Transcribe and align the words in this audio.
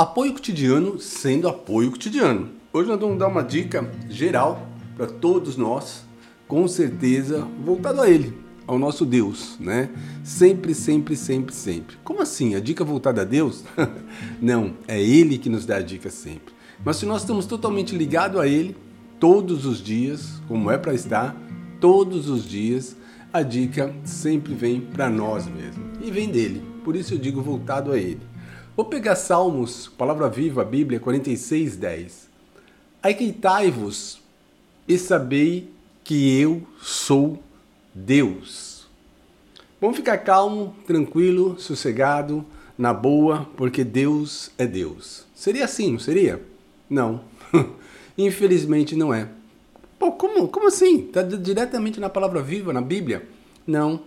Apoio 0.00 0.32
cotidiano 0.32 0.98
sendo 0.98 1.46
apoio 1.46 1.90
cotidiano. 1.90 2.48
Hoje 2.72 2.88
nós 2.88 2.98
vamos 2.98 3.18
dar 3.18 3.28
uma 3.28 3.42
dica 3.42 3.86
geral 4.08 4.66
para 4.96 5.06
todos 5.06 5.58
nós, 5.58 6.06
com 6.48 6.66
certeza 6.66 7.46
voltado 7.62 8.00
a 8.00 8.08
Ele, 8.08 8.32
ao 8.66 8.78
nosso 8.78 9.04
Deus, 9.04 9.58
né? 9.60 9.90
Sempre, 10.24 10.74
sempre, 10.74 11.14
sempre, 11.14 11.54
sempre. 11.54 11.96
Como 12.02 12.22
assim? 12.22 12.54
A 12.54 12.60
dica 12.60 12.82
voltada 12.82 13.20
a 13.20 13.24
Deus? 13.26 13.62
Não, 14.40 14.72
é 14.88 14.98
Ele 14.98 15.36
que 15.36 15.50
nos 15.50 15.66
dá 15.66 15.76
a 15.76 15.82
dica 15.82 16.08
sempre. 16.08 16.54
Mas 16.82 16.96
se 16.96 17.04
nós 17.04 17.20
estamos 17.20 17.44
totalmente 17.44 17.94
ligados 17.94 18.40
a 18.40 18.48
Ele, 18.48 18.74
todos 19.18 19.66
os 19.66 19.82
dias, 19.82 20.40
como 20.48 20.70
é 20.70 20.78
para 20.78 20.94
estar, 20.94 21.36
todos 21.78 22.26
os 22.26 22.48
dias, 22.48 22.96
a 23.30 23.42
dica 23.42 23.94
sempre 24.02 24.54
vem 24.54 24.80
para 24.80 25.10
nós 25.10 25.46
mesmo 25.46 25.84
e 26.02 26.10
vem 26.10 26.30
dele. 26.30 26.62
Por 26.82 26.96
isso 26.96 27.12
eu 27.12 27.18
digo 27.18 27.42
voltado 27.42 27.92
a 27.92 27.98
Ele. 27.98 28.29
Vou 28.80 28.88
pegar 28.88 29.14
Salmos, 29.14 29.88
palavra 29.88 30.26
viva, 30.26 30.64
Bíblia 30.64 30.98
46, 30.98 31.76
10. 31.76 32.28
Aqueitai-vos 33.02 34.22
e 34.88 34.96
sabei 34.96 35.68
que 36.02 36.40
eu 36.40 36.62
sou 36.80 37.42
Deus. 37.94 38.86
Vamos 39.78 39.98
ficar 39.98 40.16
calmo, 40.16 40.74
tranquilo, 40.86 41.60
sossegado, 41.60 42.42
na 42.78 42.94
boa, 42.94 43.46
porque 43.54 43.84
Deus 43.84 44.50
é 44.56 44.66
Deus. 44.66 45.26
Seria 45.34 45.66
assim, 45.66 45.92
não 45.92 45.98
seria? 45.98 46.42
Não. 46.88 47.20
Infelizmente 48.16 48.96
não 48.96 49.12
é. 49.12 49.28
Pô, 49.98 50.12
como, 50.12 50.48
como 50.48 50.68
assim? 50.68 51.00
Está 51.00 51.20
diretamente 51.20 52.00
na 52.00 52.08
palavra 52.08 52.40
viva, 52.40 52.72
na 52.72 52.80
Bíblia? 52.80 53.28
Não. 53.66 54.04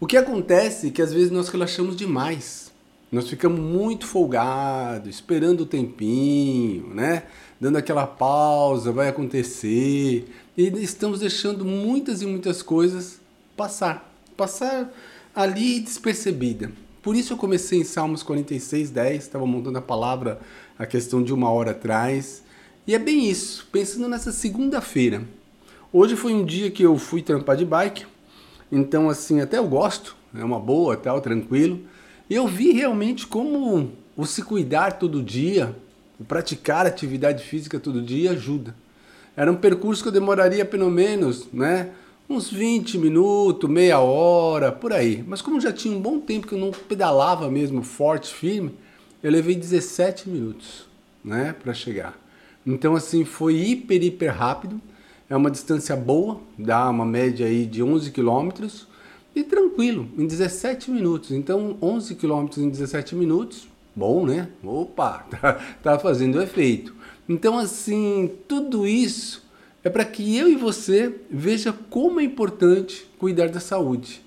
O 0.00 0.06
que 0.06 0.16
acontece 0.16 0.88
é 0.88 0.90
que 0.90 1.02
às 1.02 1.12
vezes 1.12 1.30
nós 1.30 1.50
relaxamos 1.50 1.94
demais. 1.94 2.71
Nós 3.12 3.28
ficamos 3.28 3.60
muito 3.60 4.06
folgados, 4.06 5.10
esperando 5.10 5.60
o 5.60 5.66
tempinho, 5.66 6.94
né? 6.94 7.24
Dando 7.60 7.76
aquela 7.76 8.06
pausa, 8.06 8.90
vai 8.90 9.08
acontecer. 9.08 10.26
E 10.56 10.62
estamos 10.82 11.20
deixando 11.20 11.62
muitas 11.62 12.22
e 12.22 12.26
muitas 12.26 12.62
coisas 12.62 13.20
passar. 13.54 14.10
Passar 14.34 14.90
ali 15.34 15.78
despercebida. 15.80 16.72
Por 17.02 17.14
isso 17.14 17.34
eu 17.34 17.36
comecei 17.36 17.80
em 17.80 17.84
Salmos 17.84 18.22
46, 18.22 18.88
10, 18.88 19.22
estava 19.22 19.44
montando 19.44 19.76
a 19.76 19.82
palavra 19.82 20.40
a 20.78 20.86
questão 20.86 21.22
de 21.22 21.34
uma 21.34 21.50
hora 21.50 21.72
atrás. 21.72 22.42
E 22.86 22.94
é 22.94 22.98
bem 22.98 23.28
isso, 23.28 23.68
pensando 23.70 24.08
nessa 24.08 24.32
segunda-feira. 24.32 25.22
Hoje 25.92 26.16
foi 26.16 26.32
um 26.32 26.46
dia 26.46 26.70
que 26.70 26.82
eu 26.82 26.96
fui 26.96 27.20
trampar 27.20 27.58
de 27.58 27.66
bike, 27.66 28.06
então 28.70 29.10
assim, 29.10 29.42
até 29.42 29.58
eu 29.58 29.68
gosto, 29.68 30.16
é 30.34 30.42
uma 30.42 30.58
boa, 30.58 30.96
tal, 30.96 31.20
tranquilo 31.20 31.91
eu 32.34 32.46
vi 32.46 32.72
realmente 32.72 33.26
como 33.26 33.92
o 34.16 34.24
se 34.26 34.42
cuidar 34.42 34.92
todo 34.92 35.22
dia, 35.22 35.74
o 36.18 36.24
praticar 36.24 36.86
atividade 36.86 37.44
física 37.44 37.80
todo 37.80 38.00
dia 38.00 38.32
ajuda. 38.32 38.74
Era 39.36 39.50
um 39.50 39.56
percurso 39.56 40.02
que 40.02 40.08
eu 40.08 40.12
demoraria 40.12 40.64
pelo 40.64 40.90
menos, 40.90 41.48
né, 41.52 41.90
uns 42.28 42.50
20 42.50 42.98
minutos, 42.98 43.68
meia 43.68 43.98
hora, 43.98 44.70
por 44.70 44.92
aí. 44.92 45.24
Mas 45.26 45.42
como 45.42 45.60
já 45.60 45.72
tinha 45.72 45.96
um 45.96 46.00
bom 46.00 46.20
tempo 46.20 46.46
que 46.46 46.54
eu 46.54 46.58
não 46.58 46.70
pedalava 46.70 47.50
mesmo 47.50 47.82
forte, 47.82 48.32
firme, 48.32 48.74
eu 49.22 49.30
levei 49.30 49.54
17 49.54 50.28
minutos, 50.28 50.86
né, 51.24 51.54
para 51.62 51.74
chegar. 51.74 52.18
Então 52.66 52.94
assim, 52.94 53.24
foi 53.24 53.56
hiper, 53.56 54.02
hiper 54.02 54.34
rápido. 54.34 54.80
É 55.28 55.36
uma 55.36 55.50
distância 55.50 55.96
boa, 55.96 56.40
dá 56.58 56.88
uma 56.90 57.06
média 57.06 57.46
aí 57.46 57.64
de 57.64 57.82
11 57.82 58.10
quilômetros 58.10 58.86
e 59.34 59.42
tranquilo, 59.42 60.08
em 60.16 60.26
17 60.26 60.90
minutos. 60.90 61.30
Então, 61.30 61.76
11 61.80 62.14
quilômetros 62.14 62.58
em 62.62 62.68
17 62.68 63.14
minutos, 63.14 63.68
bom, 63.94 64.26
né? 64.26 64.48
Opa, 64.62 65.26
tá, 65.40 65.52
tá 65.82 65.98
fazendo 65.98 66.40
efeito. 66.40 66.94
Então, 67.28 67.58
assim, 67.58 68.30
tudo 68.46 68.86
isso 68.86 69.42
é 69.84 69.90
para 69.90 70.04
que 70.04 70.36
eu 70.36 70.48
e 70.48 70.54
você 70.54 71.14
veja 71.30 71.72
como 71.90 72.20
é 72.20 72.24
importante 72.24 73.06
cuidar 73.18 73.48
da 73.48 73.60
saúde. 73.60 74.22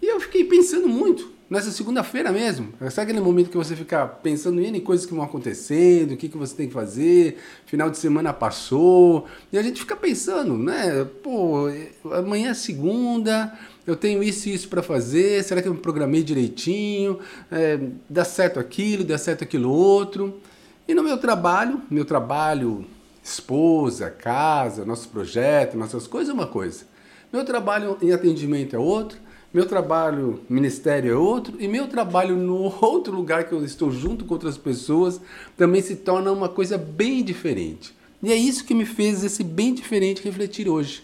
E 0.00 0.06
eu 0.06 0.20
fiquei 0.20 0.44
pensando 0.44 0.88
muito 0.88 1.32
nessa 1.52 1.70
segunda-feira 1.70 2.32
mesmo. 2.32 2.72
Sabe 2.90 3.10
aquele 3.10 3.20
momento 3.20 3.50
que 3.50 3.56
você 3.58 3.76
fica 3.76 4.06
pensando 4.06 4.58
em 4.60 4.80
coisas 4.80 5.04
que 5.04 5.12
vão 5.12 5.22
acontecendo, 5.22 6.12
o 6.12 6.16
que, 6.16 6.28
que 6.28 6.36
você 6.36 6.56
tem 6.56 6.66
que 6.66 6.72
fazer, 6.72 7.36
final 7.66 7.90
de 7.90 7.98
semana 7.98 8.32
passou, 8.32 9.26
e 9.52 9.58
a 9.58 9.62
gente 9.62 9.80
fica 9.80 9.94
pensando, 9.94 10.56
né? 10.56 11.04
Pô, 11.22 11.68
amanhã 12.10 12.52
é 12.52 12.54
segunda, 12.54 13.52
eu 13.86 13.96
tenho 13.96 14.22
isso 14.22 14.48
e 14.48 14.54
isso 14.54 14.68
para 14.68 14.82
fazer, 14.82 15.42
será 15.42 15.60
que 15.60 15.68
eu 15.68 15.74
me 15.74 15.80
programei 15.80 16.22
direitinho? 16.22 17.18
É, 17.50 17.78
dá 18.08 18.24
certo 18.24 18.60
aquilo, 18.60 19.04
dá 19.04 19.18
certo 19.18 19.42
aquilo 19.42 19.70
outro. 19.70 20.40
E 20.86 20.94
no 20.94 21.02
meu 21.02 21.18
trabalho, 21.18 21.80
meu 21.90 22.04
trabalho, 22.04 22.84
esposa, 23.22 24.10
casa, 24.10 24.84
nosso 24.84 25.08
projeto, 25.08 25.76
nossas 25.76 26.06
coisas 26.06 26.30
é 26.30 26.32
uma 26.32 26.46
coisa. 26.46 26.84
Meu 27.32 27.44
trabalho 27.44 27.96
em 28.00 28.12
atendimento 28.12 28.76
é 28.76 28.78
outro, 28.78 29.18
meu 29.52 29.66
trabalho 29.66 30.40
ministério 30.48 31.12
é 31.12 31.16
outro, 31.16 31.54
e 31.58 31.66
meu 31.66 31.88
trabalho 31.88 32.36
no 32.36 32.72
outro 32.84 33.14
lugar 33.14 33.44
que 33.44 33.52
eu 33.52 33.64
estou 33.64 33.90
junto 33.90 34.24
com 34.24 34.34
outras 34.34 34.56
pessoas 34.56 35.20
também 35.56 35.82
se 35.82 35.96
torna 35.96 36.30
uma 36.30 36.48
coisa 36.48 36.78
bem 36.78 37.22
diferente. 37.22 37.94
E 38.22 38.32
é 38.32 38.36
isso 38.36 38.64
que 38.64 38.74
me 38.74 38.86
fez 38.86 39.24
esse 39.24 39.42
bem 39.42 39.74
diferente 39.74 40.22
refletir 40.22 40.68
hoje. 40.68 41.02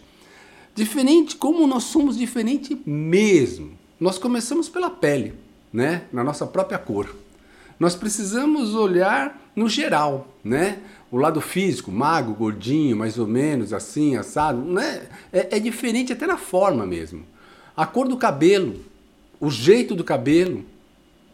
Diferente 0.78 1.34
como 1.34 1.66
nós 1.66 1.82
somos 1.82 2.16
diferente 2.16 2.80
mesmo. 2.86 3.72
Nós 3.98 4.16
começamos 4.16 4.68
pela 4.68 4.88
pele, 4.88 5.34
né? 5.72 6.04
Na 6.12 6.22
nossa 6.22 6.46
própria 6.46 6.78
cor. 6.78 7.16
Nós 7.80 7.96
precisamos 7.96 8.76
olhar 8.76 9.50
no 9.56 9.68
geral, 9.68 10.28
né? 10.44 10.78
O 11.10 11.16
lado 11.16 11.40
físico, 11.40 11.90
magro, 11.90 12.32
gordinho, 12.32 12.96
mais 12.96 13.18
ou 13.18 13.26
menos, 13.26 13.72
assim, 13.72 14.14
assado, 14.14 14.60
né? 14.60 15.08
É, 15.32 15.56
é 15.56 15.58
diferente 15.58 16.12
até 16.12 16.28
na 16.28 16.36
forma 16.36 16.86
mesmo. 16.86 17.24
A 17.76 17.84
cor 17.84 18.06
do 18.06 18.16
cabelo, 18.16 18.76
o 19.40 19.50
jeito 19.50 19.96
do 19.96 20.04
cabelo, 20.04 20.64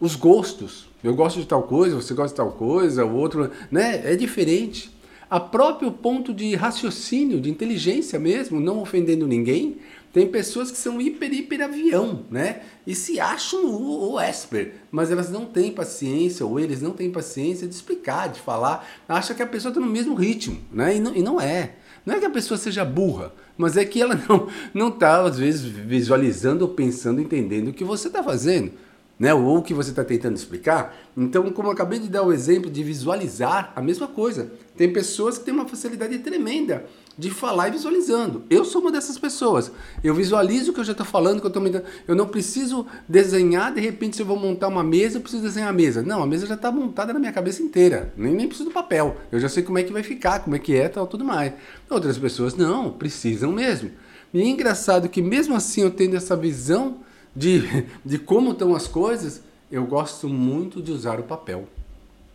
os 0.00 0.16
gostos. 0.16 0.88
Eu 1.03 1.15
gosto 1.15 1.38
de 1.38 1.47
tal 1.47 1.65
coisa, 1.65 1.97
você 1.97 2.15
gosta 2.15 2.31
de 2.31 2.37
tal 2.37 2.53
coisa, 2.53 3.04
o 3.04 3.15
outro, 3.15 3.50
né? 3.71 4.10
É 4.10 4.16
diferente 4.16 4.91
a 5.34 5.41
próprio 5.41 5.91
ponto 5.91 6.33
de 6.33 6.55
raciocínio, 6.55 7.41
de 7.41 7.50
inteligência 7.50 8.21
mesmo, 8.21 8.61
não 8.61 8.81
ofendendo 8.81 9.27
ninguém. 9.27 9.78
Tem 10.12 10.28
pessoas 10.28 10.71
que 10.71 10.78
são 10.78 11.00
hiper, 11.00 11.34
hiper 11.34 11.61
avião, 11.61 12.25
né? 12.31 12.61
E 12.87 12.95
se 12.95 13.19
acham 13.19 13.67
o, 13.67 14.12
o 14.12 14.21
Esper, 14.21 14.75
mas 14.93 15.11
elas 15.11 15.28
não 15.31 15.45
têm 15.45 15.72
paciência, 15.72 16.47
ou 16.47 16.61
eles 16.61 16.81
não 16.81 16.93
têm 16.93 17.11
paciência 17.11 17.67
de 17.67 17.75
explicar, 17.75 18.28
de 18.28 18.39
falar. 18.39 18.89
Acha 19.09 19.34
que 19.34 19.43
a 19.43 19.47
pessoa 19.49 19.71
está 19.71 19.81
no 19.81 19.91
mesmo 19.91 20.15
ritmo, 20.15 20.61
né? 20.71 20.99
E 20.99 21.00
não, 21.00 21.17
e 21.17 21.21
não 21.21 21.41
é. 21.41 21.72
Não 22.06 22.15
é 22.15 22.21
que 22.21 22.27
a 22.27 22.31
pessoa 22.31 22.56
seja 22.56 22.84
burra, 22.84 23.34
mas 23.59 23.77
é 23.77 23.84
que 23.84 24.01
ela 24.01 24.15
não 24.28 24.47
não 24.72 24.87
está 24.87 25.21
às 25.21 25.37
vezes 25.37 25.62
visualizando 25.62 26.65
ou 26.65 26.71
pensando, 26.75 27.21
entendendo 27.21 27.71
o 27.71 27.72
que 27.72 27.83
você 27.83 28.06
está 28.06 28.22
fazendo 28.22 28.71
né? 29.19 29.32
ou 29.32 29.58
o 29.58 29.62
que 29.62 29.75
você 29.75 29.91
está 29.91 30.04
tentando 30.04 30.36
explicar. 30.36 30.97
Então, 31.16 31.50
como 31.50 31.69
eu 31.69 31.72
acabei 31.72 31.98
de 31.98 32.08
dar 32.08 32.22
o 32.22 32.32
exemplo 32.32 32.70
de 32.70 32.82
visualizar, 32.82 33.72
a 33.75 33.80
mesma 33.80 34.06
coisa. 34.06 34.50
Tem 34.76 34.92
pessoas 34.92 35.38
que 35.38 35.44
têm 35.44 35.54
uma 35.54 35.69
facilidade 35.69 36.19
tremenda 36.19 36.84
de 37.16 37.30
falar 37.30 37.69
e 37.69 37.70
visualizando. 37.70 38.42
Eu 38.50 38.64
sou 38.64 38.80
uma 38.80 38.91
dessas 38.91 39.16
pessoas. 39.16 39.70
Eu 40.03 40.14
visualizo 40.14 40.72
o 40.72 40.74
que 40.74 40.80
eu 40.80 40.84
já 40.84 40.91
estou 40.91 41.06
falando, 41.06 41.41
que 41.41 41.47
eu, 41.47 41.50
tô 41.50 41.60
me... 41.60 41.70
eu 42.08 42.14
não 42.16 42.26
preciso 42.26 42.84
desenhar, 43.08 43.72
de 43.72 43.80
repente, 43.80 44.16
se 44.16 44.22
eu 44.22 44.26
vou 44.26 44.36
montar 44.36 44.66
uma 44.66 44.82
mesa, 44.82 45.19
eu 45.19 45.20
preciso 45.20 45.44
desenhar 45.44 45.69
a 45.69 45.72
mesa. 45.72 46.03
Não, 46.03 46.22
a 46.22 46.26
mesa 46.26 46.47
já 46.47 46.54
está 46.54 46.72
montada 46.72 47.12
na 47.12 47.20
minha 47.20 47.32
cabeça 47.32 47.62
inteira. 47.62 48.12
Nem, 48.16 48.34
nem 48.34 48.48
preciso 48.48 48.69
do 48.69 48.74
papel. 48.74 49.16
Eu 49.30 49.38
já 49.38 49.48
sei 49.48 49.62
como 49.62 49.78
é 49.78 49.84
que 49.84 49.92
vai 49.92 50.03
ficar, 50.03 50.41
como 50.41 50.56
é 50.56 50.58
que 50.58 50.74
é, 50.74 50.88
tal, 50.88 51.06
tudo 51.06 51.24
mais. 51.24 51.53
Outras 51.88 52.19
pessoas 52.19 52.56
não, 52.56 52.91
precisam 52.91 53.53
mesmo. 53.53 53.92
E 54.32 54.41
é 54.41 54.47
engraçado 54.47 55.08
que 55.08 55.22
mesmo 55.22 55.54
assim 55.54 55.82
eu 55.82 55.92
tendo 55.92 56.16
essa 56.16 56.36
visão 56.36 56.98
de, 57.34 57.87
de 58.05 58.19
como 58.19 58.53
estão 58.53 58.75
as 58.75 58.87
coisas, 58.87 59.43
eu 59.71 59.84
gosto 59.84 60.28
muito 60.28 60.81
de 60.83 60.93
usar 60.93 61.19
o 61.19 61.25
papel. 61.25 61.69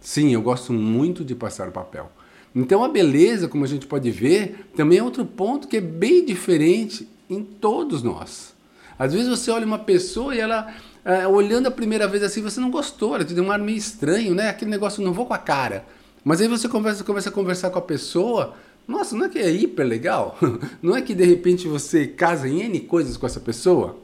Sim, 0.02 0.34
eu 0.34 0.42
gosto 0.42 0.74
muito 0.74 1.24
de 1.24 1.36
passar 1.36 1.68
o 1.69 1.72
papel. 1.72 2.12
Então 2.56 2.84
a 2.84 2.90
beleza, 2.90 3.48
como 3.48 3.63
a 3.63 3.68
gente 3.68 3.86
pode 3.86 4.10
ver, 4.10 4.68
também 4.75 4.98
é 4.98 5.04
outro 5.04 5.25
ponto 5.25 5.68
que 5.68 5.78
é 5.78 5.81
bem 5.81 6.25
diferente 6.25 7.07
em 7.30 7.44
todos 7.44 8.01
nós. 8.01 8.54
Às 8.98 9.13
vezes 9.13 9.30
você 9.30 9.51
olha 9.51 9.66
uma 9.66 9.80
pessoa 9.80 10.36
e 10.36 10.40
ela, 10.40 10.74
é, 11.06 11.28
olhando 11.28 11.68
a 11.68 11.72
primeira 11.72 12.07
vez 12.07 12.24
assim, 12.24 12.42
você 12.42 12.60
não 12.60 12.72
gostou, 12.72 13.16
ela 13.16 13.24
te 13.24 13.34
deu 13.34 13.44
um 13.44 13.52
ar 13.52 13.60
meio 13.60 13.78
estranho, 13.78 14.34
né? 14.34 14.50
Aquele 14.50 14.72
negócio, 14.72 15.04
não 15.04 15.13
vou 15.13 15.25
com 15.25 15.34
a 15.34 15.38
cara. 15.38 15.86
Mas 16.24 16.42
aí 16.42 16.48
você 16.48 16.68
conversa, 16.68 17.04
começa 17.04 17.30
a 17.30 17.31
conversar 17.31 17.69
com 17.69 17.80
a 17.80 17.81
pessoa, 17.81 18.56
nossa, 18.88 19.16
não 19.16 19.25
é 19.25 19.30
que 19.30 19.40
é 19.40 19.50
hiper 19.50 19.86
legal? 19.86 20.38
Não 20.81 20.95
é 20.95 21.02
que 21.02 21.13
de 21.13 21.24
repente 21.24 21.68
você 21.68 22.07
casa 22.07 22.50
em 22.50 22.63
N 22.63 22.80
coisas 22.80 23.16
com 23.16 23.28
essa 23.28 23.40
pessoa? 23.40 23.95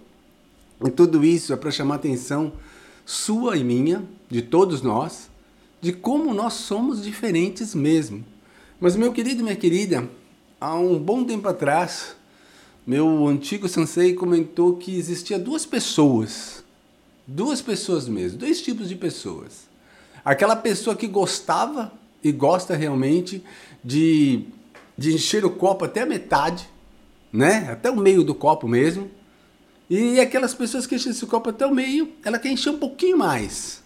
E 0.83 0.89
tudo 0.89 1.23
isso 1.23 1.53
é 1.53 1.55
para 1.55 1.71
chamar 1.71 1.95
a 1.95 1.97
atenção 1.97 2.53
sua 3.05 3.55
e 3.55 3.63
minha, 3.63 4.03
de 4.29 4.41
todos 4.41 4.81
nós, 4.81 5.29
de 5.79 5.93
como 5.93 6.33
nós 6.33 6.53
somos 6.53 7.03
diferentes 7.03 7.75
mesmo. 7.75 8.25
Mas, 8.79 8.95
meu 8.95 9.13
querido 9.13 9.41
e 9.41 9.43
minha 9.43 9.55
querida, 9.55 10.09
há 10.59 10.75
um 10.75 10.97
bom 10.97 11.23
tempo 11.23 11.47
atrás, 11.47 12.15
meu 12.85 13.27
antigo 13.27 13.67
sensei 13.67 14.13
comentou 14.13 14.77
que 14.77 14.97
existia 14.97 15.37
duas 15.37 15.65
pessoas, 15.65 16.63
duas 17.25 17.61
pessoas 17.61 18.07
mesmo, 18.07 18.39
dois 18.39 18.61
tipos 18.61 18.89
de 18.89 18.95
pessoas. 18.95 19.67
Aquela 20.23 20.55
pessoa 20.55 20.95
que 20.95 21.07
gostava 21.07 21.91
e 22.23 22.31
gosta 22.31 22.75
realmente 22.75 23.43
de, 23.83 24.45
de 24.97 25.13
encher 25.13 25.45
o 25.45 25.51
copo 25.51 25.85
até 25.85 26.01
a 26.01 26.05
metade, 26.05 26.67
né? 27.31 27.69
Até 27.71 27.91
o 27.91 27.95
meio 27.95 28.23
do 28.23 28.33
copo 28.33 28.67
mesmo. 28.67 29.09
E 29.89 30.19
aquelas 30.19 30.53
pessoas 30.53 30.87
que 30.87 30.95
enchem 30.95 31.11
esse 31.11 31.25
copo 31.25 31.49
até 31.49 31.65
o 31.65 31.73
meio, 31.73 32.09
ela 32.23 32.39
quer 32.39 32.49
encher 32.49 32.71
um 32.71 32.77
pouquinho 32.77 33.17
mais. 33.17 33.83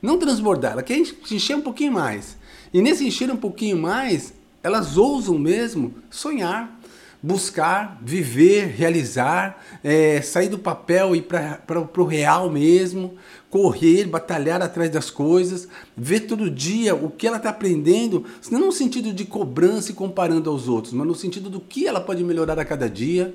Não 0.00 0.18
transbordar, 0.18 0.72
ela 0.72 0.82
quer 0.82 0.98
encher 0.98 1.56
um 1.56 1.60
pouquinho 1.60 1.92
mais. 1.92 2.36
E 2.72 2.80
nesse 2.80 3.06
encher 3.06 3.30
um 3.30 3.36
pouquinho 3.36 3.76
mais, 3.76 4.32
elas 4.62 4.96
ousam 4.96 5.38
mesmo 5.38 5.94
sonhar, 6.10 6.80
buscar, 7.22 8.00
viver, 8.02 8.66
realizar, 8.68 9.62
é, 9.84 10.22
sair 10.22 10.48
do 10.48 10.58
papel 10.58 11.14
e 11.14 11.18
ir 11.18 11.22
para 11.22 11.80
o 11.96 12.04
real 12.04 12.50
mesmo, 12.50 13.14
correr, 13.50 14.06
batalhar 14.06 14.62
atrás 14.62 14.90
das 14.90 15.10
coisas, 15.10 15.68
ver 15.96 16.20
todo 16.20 16.50
dia 16.50 16.94
o 16.94 17.10
que 17.10 17.26
ela 17.26 17.36
está 17.36 17.50
aprendendo, 17.50 18.24
não 18.50 18.60
no 18.60 18.72
sentido 18.72 19.12
de 19.12 19.24
cobrança 19.26 19.92
e 19.92 19.94
comparando 19.94 20.48
aos 20.48 20.66
outros, 20.66 20.94
mas 20.94 21.06
no 21.06 21.14
sentido 21.14 21.50
do 21.50 21.60
que 21.60 21.86
ela 21.86 22.00
pode 22.00 22.24
melhorar 22.24 22.58
a 22.58 22.64
cada 22.64 22.88
dia. 22.88 23.34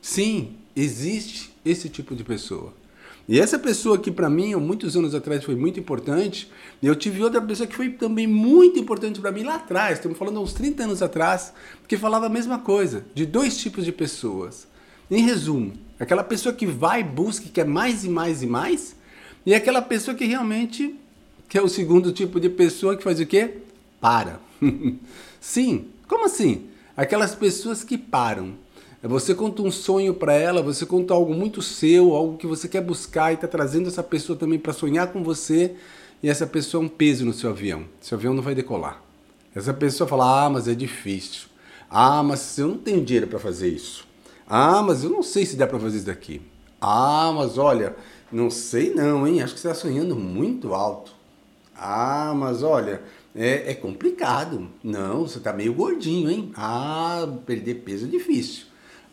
Sim, 0.00 0.54
existe 0.76 1.50
esse 1.64 1.88
tipo 1.88 2.14
de 2.14 2.22
pessoa. 2.22 2.74
E 3.28 3.40
essa 3.40 3.58
pessoa 3.58 3.98
que 3.98 4.10
para 4.10 4.30
mim, 4.30 4.54
muitos 4.54 4.96
anos 4.96 5.12
atrás, 5.12 5.42
foi 5.42 5.56
muito 5.56 5.80
importante, 5.80 6.48
eu 6.80 6.94
tive 6.94 7.24
outra 7.24 7.40
pessoa 7.40 7.66
que 7.66 7.74
foi 7.74 7.90
também 7.90 8.26
muito 8.26 8.78
importante 8.78 9.20
para 9.20 9.32
mim 9.32 9.42
lá 9.42 9.56
atrás, 9.56 9.98
estamos 9.98 10.16
falando 10.16 10.40
uns 10.40 10.52
30 10.52 10.84
anos 10.84 11.02
atrás, 11.02 11.52
que 11.88 11.96
falava 11.96 12.26
a 12.26 12.28
mesma 12.28 12.60
coisa, 12.60 13.04
de 13.14 13.26
dois 13.26 13.56
tipos 13.56 13.84
de 13.84 13.90
pessoas. 13.90 14.68
Em 15.10 15.22
resumo, 15.22 15.72
aquela 15.98 16.22
pessoa 16.22 16.54
que 16.54 16.66
vai, 16.66 17.02
busca, 17.02 17.48
quer 17.52 17.66
mais 17.66 18.04
e 18.04 18.08
mais 18.08 18.44
e 18.44 18.46
mais, 18.46 18.94
e 19.44 19.54
aquela 19.54 19.82
pessoa 19.82 20.16
que 20.16 20.24
realmente, 20.24 20.94
que 21.48 21.58
é 21.58 21.62
o 21.62 21.68
segundo 21.68 22.12
tipo 22.12 22.38
de 22.38 22.48
pessoa 22.48 22.96
que 22.96 23.02
faz 23.02 23.18
o 23.18 23.26
quê? 23.26 23.58
Para. 24.00 24.38
Sim, 25.40 25.86
como 26.06 26.26
assim? 26.26 26.66
Aquelas 26.96 27.34
pessoas 27.34 27.82
que 27.82 27.98
param 27.98 28.54
você 29.02 29.34
conta 29.34 29.62
um 29.62 29.70
sonho 29.70 30.14
para 30.14 30.32
ela, 30.32 30.62
você 30.62 30.86
conta 30.86 31.14
algo 31.14 31.34
muito 31.34 31.62
seu, 31.62 32.14
algo 32.14 32.36
que 32.36 32.46
você 32.46 32.66
quer 32.66 32.80
buscar 32.80 33.30
e 33.30 33.34
está 33.34 33.46
trazendo 33.46 33.88
essa 33.88 34.02
pessoa 34.02 34.38
também 34.38 34.58
para 34.58 34.72
sonhar 34.72 35.12
com 35.12 35.22
você 35.22 35.76
e 36.22 36.28
essa 36.28 36.46
pessoa 36.46 36.82
é 36.82 36.86
um 36.86 36.88
peso 36.88 37.24
no 37.24 37.32
seu 37.32 37.50
avião. 37.50 37.84
Seu 38.00 38.16
avião 38.16 38.34
não 38.34 38.42
vai 38.42 38.54
decolar. 38.54 39.02
Essa 39.54 39.72
pessoa 39.72 40.08
fala: 40.08 40.46
"Ah, 40.46 40.50
mas 40.50 40.66
é 40.66 40.74
difícil. 40.74 41.48
Ah, 41.90 42.22
mas 42.22 42.58
eu 42.58 42.68
não 42.68 42.78
tenho 42.78 43.04
dinheiro 43.04 43.26
para 43.26 43.38
fazer 43.38 43.68
isso. 43.68 44.06
Ah, 44.46 44.82
mas 44.82 45.04
eu 45.04 45.10
não 45.10 45.22
sei 45.22 45.46
se 45.46 45.56
dá 45.56 45.66
para 45.66 45.78
fazer 45.78 45.98
isso 45.98 46.06
daqui. 46.06 46.42
Ah, 46.80 47.32
mas 47.34 47.58
olha, 47.58 47.96
não 48.30 48.50
sei 48.50 48.92
não, 48.94 49.26
hein? 49.26 49.42
Acho 49.42 49.54
que 49.54 49.60
você 49.60 49.68
está 49.68 49.80
sonhando 49.80 50.16
muito 50.16 50.74
alto. 50.74 51.12
Ah, 51.76 52.32
mas 52.34 52.62
olha, 52.62 53.02
é, 53.34 53.70
é 53.70 53.74
complicado. 53.74 54.68
Não, 54.82 55.26
você 55.26 55.38
está 55.38 55.52
meio 55.52 55.74
gordinho, 55.74 56.30
hein? 56.30 56.52
Ah, 56.56 57.26
perder 57.44 57.76
peso 57.76 58.06
é 58.06 58.08
difícil. 58.08 58.66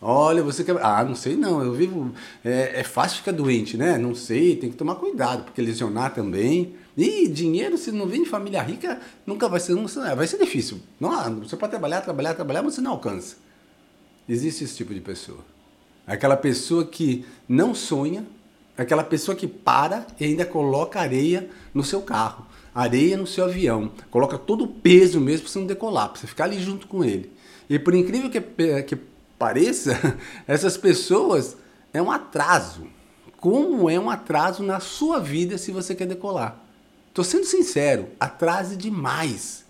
Olha, 0.06 0.44
você 0.44 0.66
quer. 0.66 0.76
Ah, 0.82 1.02
não 1.06 1.16
sei 1.16 1.38
não, 1.38 1.64
eu 1.64 1.72
vivo. 1.72 2.14
É, 2.44 2.82
é, 2.82 2.84
fácil 2.84 3.20
ficar 3.20 3.32
doente, 3.32 3.78
né? 3.78 3.98
Não 3.98 4.14
sei, 4.14 4.58
tem 4.58 4.70
que 4.70 4.76
tomar 4.76 4.96
cuidado, 4.96 5.46
porque 5.46 5.62
lesionar 5.62 6.14
também. 6.14 6.76
E 6.98 7.26
dinheiro, 7.30 7.78
se 7.78 7.90
não 7.90 8.06
vem 8.06 8.24
de 8.24 8.30
família 8.30 8.62
rica, 8.62 9.00
nunca 9.26 9.48
vai 9.48 9.62
ser. 9.62 9.74
Não, 9.74 9.88
vai 9.88 10.28
ser 10.28 10.38
difícil. 10.38 10.82
Não, 11.00 11.40
você 11.40 11.56
pode 11.56 11.72
trabalhar, 11.72 12.02
trabalhar, 12.02 12.34
trabalhar, 12.34 12.62
mas 12.62 12.76
você 12.76 12.82
não 12.82 12.92
alcança. 12.92 13.38
Existe 14.28 14.66
esse 14.66 14.76
tipo 14.76 14.94
de 14.94 15.00
pessoa. 15.00 15.40
Aquela 16.06 16.36
pessoa 16.36 16.84
que 16.86 17.26
não 17.48 17.74
sonha, 17.74 18.26
aquela 18.78 19.06
pessoa 19.06 19.36
que 19.38 19.48
para 19.48 20.06
e 20.20 20.26
ainda 20.26 20.46
coloca 20.46 21.00
areia 21.00 21.50
no 21.74 21.82
seu 21.84 22.02
carro, 22.02 22.46
areia 22.76 23.16
no 23.16 23.26
seu 23.26 23.46
avião, 23.46 23.90
coloca 24.12 24.38
todo 24.38 24.66
o 24.66 24.68
peso 24.68 25.22
mesmo 25.22 25.44
para 25.44 25.52
você 25.54 25.60
não 25.60 25.66
decolar, 25.66 26.10
para 26.10 26.20
você 26.20 26.28
ficar 26.28 26.44
ali 26.44 26.62
junto 26.62 26.88
com 26.88 27.06
ele. 27.06 27.32
E 27.70 27.80
por 27.80 27.96
incrível 27.96 28.30
que, 28.30 28.42
que 28.84 28.98
pareça, 29.44 30.18
essas 30.48 30.78
pessoas 30.78 31.57
é 31.94 32.01
um 32.01 32.10
atraso. 32.10 32.88
Como 33.36 33.90
é 33.90 34.00
um 34.00 34.10
atraso 34.10 34.63
na 34.63 34.80
sua 34.80 35.19
vida 35.19 35.57
se 35.57 35.69
você 35.69 35.94
quer 35.94 36.07
decolar? 36.07 36.63
Tô 37.13 37.25
sendo 37.25 37.44
sincero, 37.44 38.07
atrase 38.18 38.78
demais. 38.78 39.66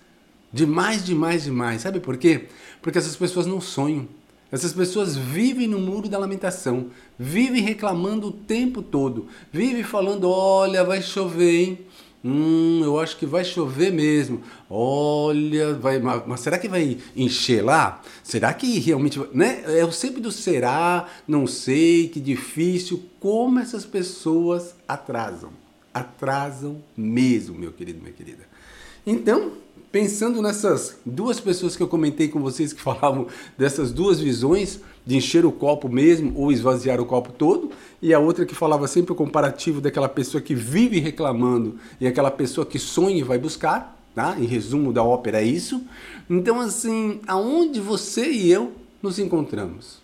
Demais, 0.51 1.03
demais, 1.03 1.45
demais. 1.45 1.81
Sabe 1.81 1.99
por 1.99 2.17
quê? 2.17 2.49
Porque 2.83 2.99
essas 2.99 3.15
pessoas 3.15 3.47
não 3.47 3.59
sonham. 3.59 4.07
Essas 4.51 4.71
pessoas 4.71 5.17
vivem 5.17 5.67
no 5.67 5.79
muro 5.79 6.07
da 6.07 6.19
lamentação, 6.19 6.91
vivem 7.17 7.63
reclamando 7.63 8.27
o 8.27 8.31
tempo 8.31 8.83
todo, 8.83 9.27
vivem 9.51 9.81
falando: 9.81 10.29
olha, 10.29 10.83
vai 10.83 11.01
chover, 11.01 11.55
hein? 11.55 11.79
Hum, 12.25 12.79
eu 12.81 12.97
acho 12.99 13.17
que 13.17 13.25
vai 13.25 13.43
chover 13.43 13.91
mesmo. 13.91 14.41
Olha, 14.69 15.73
vai, 15.73 15.99
mas 15.99 16.39
será 16.39 16.57
que 16.57 16.69
vai 16.69 16.97
encher 17.15 17.61
lá? 17.61 18.01
Será 18.23 18.53
que 18.53 18.79
realmente, 18.79 19.19
né? 19.33 19.61
É 19.67 19.83
o 19.83 19.91
sempre 19.91 20.21
do 20.21 20.31
será, 20.31 21.09
não 21.27 21.45
sei, 21.45 22.07
que 22.07 22.21
difícil. 22.21 23.03
Como 23.19 23.59
essas 23.59 23.85
pessoas 23.85 24.73
atrasam? 24.87 25.51
Atrasam 25.93 26.81
mesmo, 26.95 27.59
meu 27.59 27.73
querido, 27.73 27.99
minha 27.99 28.13
querida. 28.13 28.47
Então, 29.05 29.51
pensando 29.91 30.41
nessas 30.41 30.97
duas 31.05 31.41
pessoas 31.41 31.75
que 31.75 31.83
eu 31.83 31.87
comentei 31.87 32.29
com 32.29 32.41
vocês 32.41 32.71
que 32.71 32.79
falavam 32.81 33.27
dessas 33.57 33.91
duas 33.91 34.21
visões, 34.21 34.79
de 35.05 35.17
encher 35.17 35.45
o 35.45 35.51
copo 35.51 35.89
mesmo 35.89 36.33
ou 36.35 36.51
esvaziar 36.51 36.99
o 37.01 37.05
copo 37.05 37.31
todo, 37.31 37.71
e 38.01 38.13
a 38.13 38.19
outra 38.19 38.45
que 38.45 38.55
falava 38.55 38.87
sempre 38.87 39.11
o 39.11 39.15
comparativo 39.15 39.81
daquela 39.81 40.09
pessoa 40.09 40.41
que 40.41 40.55
vive 40.55 40.99
reclamando 40.99 41.77
e 41.99 42.07
aquela 42.07 42.31
pessoa 42.31 42.65
que 42.65 42.79
sonha 42.79 43.17
e 43.17 43.23
vai 43.23 43.37
buscar, 43.37 43.99
tá? 44.15 44.35
Em 44.39 44.45
resumo 44.45 44.93
da 44.93 45.03
ópera 45.03 45.41
é 45.41 45.45
isso. 45.45 45.83
Então 46.29 46.59
assim, 46.59 47.19
aonde 47.27 47.79
você 47.79 48.29
e 48.31 48.51
eu 48.51 48.71
nos 49.01 49.19
encontramos? 49.19 50.01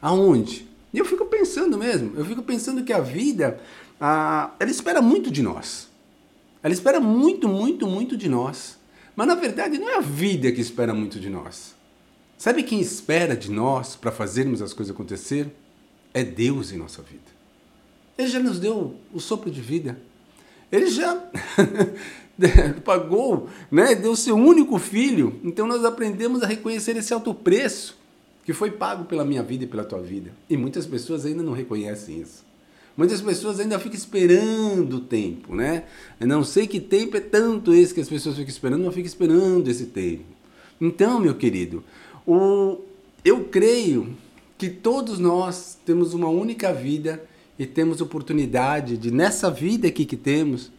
Aonde? 0.00 0.66
E 0.92 0.98
eu 0.98 1.04
fico 1.04 1.26
pensando 1.26 1.76
mesmo, 1.76 2.12
eu 2.16 2.24
fico 2.24 2.42
pensando 2.42 2.82
que 2.82 2.92
a 2.92 3.00
vida, 3.00 3.60
ah, 4.00 4.52
ela 4.58 4.70
espera 4.70 5.02
muito 5.02 5.30
de 5.30 5.42
nós. 5.42 5.88
Ela 6.62 6.72
espera 6.72 6.98
muito, 6.98 7.48
muito, 7.48 7.86
muito 7.86 8.16
de 8.16 8.28
nós. 8.28 8.78
Mas 9.14 9.26
na 9.26 9.34
verdade 9.34 9.78
não 9.78 9.88
é 9.88 9.96
a 9.96 10.00
vida 10.00 10.50
que 10.50 10.60
espera 10.60 10.92
muito 10.92 11.20
de 11.20 11.28
nós. 11.30 11.75
Sabe 12.38 12.62
quem 12.62 12.80
espera 12.80 13.36
de 13.36 13.50
nós 13.50 13.96
para 13.96 14.12
fazermos 14.12 14.60
as 14.60 14.72
coisas 14.72 14.94
acontecer? 14.94 15.48
É 16.12 16.22
Deus 16.22 16.72
em 16.72 16.76
nossa 16.76 17.02
vida. 17.02 17.36
Ele 18.16 18.28
já 18.28 18.38
nos 18.40 18.58
deu 18.58 18.96
o 19.12 19.20
sopro 19.20 19.50
de 19.50 19.60
vida. 19.60 19.98
Ele 20.70 20.86
já 20.88 21.22
pagou, 22.84 23.48
né? 23.70 23.94
deu 23.94 24.14
seu 24.16 24.36
único 24.36 24.78
filho. 24.78 25.40
Então 25.44 25.66
nós 25.66 25.84
aprendemos 25.84 26.42
a 26.42 26.46
reconhecer 26.46 26.96
esse 26.96 27.12
alto 27.12 27.34
preço 27.34 27.96
que 28.44 28.52
foi 28.52 28.70
pago 28.70 29.04
pela 29.04 29.24
minha 29.24 29.42
vida 29.42 29.64
e 29.64 29.66
pela 29.66 29.84
tua 29.84 30.00
vida. 30.00 30.30
E 30.48 30.56
muitas 30.56 30.86
pessoas 30.86 31.26
ainda 31.26 31.42
não 31.42 31.52
reconhecem 31.52 32.20
isso. 32.20 32.44
Muitas 32.96 33.20
pessoas 33.20 33.60
ainda 33.60 33.78
ficam 33.78 33.98
esperando 33.98 34.94
o 34.94 35.00
tempo, 35.00 35.54
né? 35.54 35.84
Eu 36.18 36.26
não 36.26 36.42
sei 36.42 36.66
que 36.66 36.80
tempo 36.80 37.16
é 37.16 37.20
tanto 37.20 37.74
esse 37.74 37.92
que 37.92 38.00
as 38.00 38.08
pessoas 38.08 38.36
ficam 38.36 38.48
esperando, 38.48 38.84
mas 38.84 38.94
ficam 38.94 39.06
esperando 39.06 39.68
esse 39.68 39.86
tempo. 39.86 40.24
Então, 40.80 41.20
meu 41.20 41.34
querido, 41.34 41.84
o, 42.26 42.80
eu 43.24 43.44
creio 43.44 44.16
que 44.58 44.68
todos 44.68 45.18
nós 45.18 45.78
temos 45.84 46.14
uma 46.14 46.28
única 46.28 46.72
vida 46.72 47.22
e 47.58 47.66
temos 47.66 48.00
oportunidade 48.00 48.96
de, 48.96 49.10
nessa 49.10 49.50
vida 49.50 49.88
aqui 49.88 50.04
que 50.04 50.16
temos, 50.16 50.72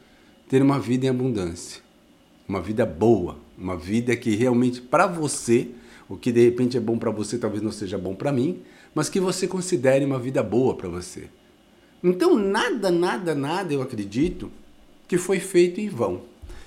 ter 0.50 0.62
uma 0.62 0.80
vida 0.80 1.06
em 1.06 1.10
abundância. 1.10 1.82
Uma 2.48 2.62
vida 2.62 2.86
boa, 2.86 3.38
uma 3.58 3.76
vida 3.76 4.16
que 4.16 4.36
realmente 4.36 4.82
para 4.82 5.08
você, 5.08 5.70
o 6.08 6.16
que 6.16 6.32
de 6.32 6.44
repente 6.44 6.78
é 6.78 6.80
bom 6.80 6.98
para 6.98 7.12
você 7.12 7.38
talvez 7.38 7.62
não 7.62 7.72
seja 7.72 7.98
bom 7.98 8.16
para 8.16 8.32
mim, 8.32 8.62
mas 8.94 9.10
que 9.10 9.20
você 9.20 9.48
considere 9.48 10.06
uma 10.06 10.20
vida 10.20 10.42
boa 10.42 10.76
para 10.76 10.88
você. 10.88 11.30
Então, 12.04 12.38
nada, 12.38 12.92
nada, 12.92 13.36
nada 13.36 13.74
eu 13.74 13.82
acredito 13.82 14.52
que 15.08 15.18
foi 15.18 15.40
feito 15.40 15.80
em 15.82 15.90
vão. 15.90 16.22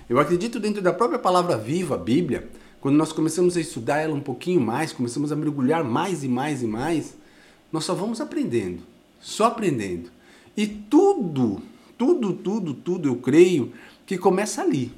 Eu 0.09 0.19
acredito 0.19 0.59
dentro 0.59 0.83
da 0.83 0.93
própria 0.93 1.19
palavra 1.19 1.57
viva, 1.57 1.95
a 1.95 1.99
Bíblia, 1.99 2.49
quando 2.81 2.97
nós 2.97 3.13
começamos 3.13 3.57
a 3.57 3.61
estudar 3.61 3.99
ela 3.99 4.15
um 4.15 4.21
pouquinho 4.21 4.61
mais, 4.61 4.93
começamos 4.93 5.31
a 5.31 5.37
mergulhar 5.37 5.85
mais 5.85 6.25
e 6.25 6.29
mais 6.29 6.63
e 6.63 6.67
mais, 6.67 7.15
nós 7.71 7.85
só 7.85 7.95
vamos 7.95 8.21
aprendendo, 8.21 8.83
só 9.21 9.47
aprendendo. 9.47 10.11
E 10.57 10.67
tudo, 10.67 11.61
tudo, 11.99 12.33
tudo, 12.33 12.75
tudo, 12.75 13.09
eu 13.09 13.17
creio 13.17 13.73
que 14.07 14.17
começa 14.17 14.63
ali. 14.63 14.93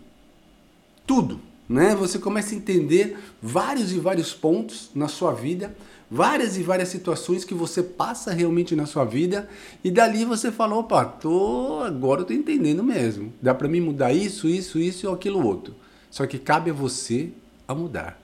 Tudo, 1.04 1.40
né? 1.68 1.94
Você 1.96 2.18
começa 2.18 2.54
a 2.54 2.58
entender 2.58 3.18
vários 3.42 3.92
e 3.92 3.98
vários 3.98 4.32
pontos 4.32 4.90
na 4.94 5.08
sua 5.08 5.32
vida, 5.32 5.76
várias 6.08 6.56
e 6.56 6.62
várias 6.62 6.88
situações 6.88 7.44
que 7.44 7.52
você 7.52 7.82
passa 7.82 8.32
realmente 8.32 8.76
na 8.76 8.86
sua 8.86 9.04
vida 9.04 9.48
e 9.82 9.90
dali 9.90 10.24
você 10.24 10.52
fala, 10.52 10.76
opa, 10.76 11.04
tô, 11.04 11.80
agora 11.80 12.20
eu 12.20 12.24
tô 12.24 12.32
entendendo 12.32 12.84
mesmo. 12.84 13.32
Dá 13.42 13.52
para 13.52 13.68
mim 13.68 13.80
mudar 13.80 14.12
isso, 14.12 14.48
isso, 14.48 14.78
isso 14.78 15.08
ou 15.08 15.14
aquilo 15.14 15.44
outro. 15.44 15.74
Só 16.10 16.26
que 16.26 16.38
cabe 16.38 16.70
a 16.70 16.74
você 16.74 17.32
a 17.66 17.74
mudar, 17.74 18.20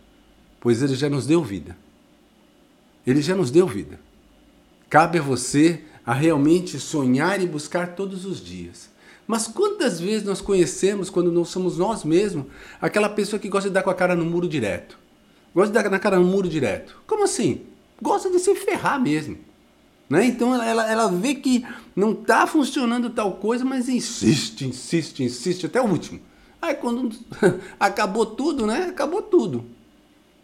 pois 0.60 0.82
ele 0.82 0.94
já 0.94 1.08
nos 1.08 1.26
deu 1.26 1.42
vida. 1.42 1.76
Ele 3.06 3.22
já 3.22 3.34
nos 3.34 3.50
deu 3.50 3.66
vida. 3.66 3.98
Cabe 4.90 5.18
a 5.18 5.22
você 5.22 5.82
a 6.04 6.12
realmente 6.12 6.78
sonhar 6.78 7.40
e 7.40 7.46
buscar 7.46 7.94
todos 7.94 8.24
os 8.24 8.44
dias. 8.44 8.88
Mas 9.26 9.46
quantas 9.46 10.00
vezes 10.00 10.24
nós 10.24 10.40
conhecemos, 10.40 11.10
quando 11.10 11.30
não 11.30 11.44
somos 11.44 11.76
nós 11.76 12.02
mesmos, 12.02 12.46
aquela 12.80 13.10
pessoa 13.10 13.38
que 13.38 13.48
gosta 13.48 13.68
de 13.68 13.74
dar 13.74 13.82
com 13.82 13.90
a 13.90 13.94
cara 13.94 14.16
no 14.16 14.24
muro 14.24 14.48
direto? 14.48 14.98
Gosta 15.54 15.68
de 15.70 15.82
dar 15.82 15.90
na 15.90 15.98
cara 15.98 16.18
no 16.18 16.24
muro 16.24 16.48
direto. 16.48 16.96
Como 17.06 17.24
assim? 17.24 17.62
Gosta 18.00 18.30
de 18.30 18.38
se 18.38 18.54
ferrar 18.54 19.00
mesmo. 19.00 19.36
Né? 20.08 20.24
Então 20.24 20.54
ela, 20.54 20.66
ela, 20.66 20.90
ela 20.90 21.08
vê 21.08 21.34
que 21.34 21.66
não 21.94 22.12
está 22.12 22.46
funcionando 22.46 23.10
tal 23.10 23.32
coisa, 23.32 23.64
mas 23.64 23.88
insiste, 23.88 24.64
insiste, 24.64 25.22
insiste 25.22 25.66
até 25.66 25.80
o 25.80 25.86
último. 25.86 26.20
Aí 26.60 26.74
quando 26.74 27.10
acabou 27.78 28.26
tudo, 28.26 28.66
né? 28.66 28.86
Acabou 28.90 29.22
tudo. 29.22 29.64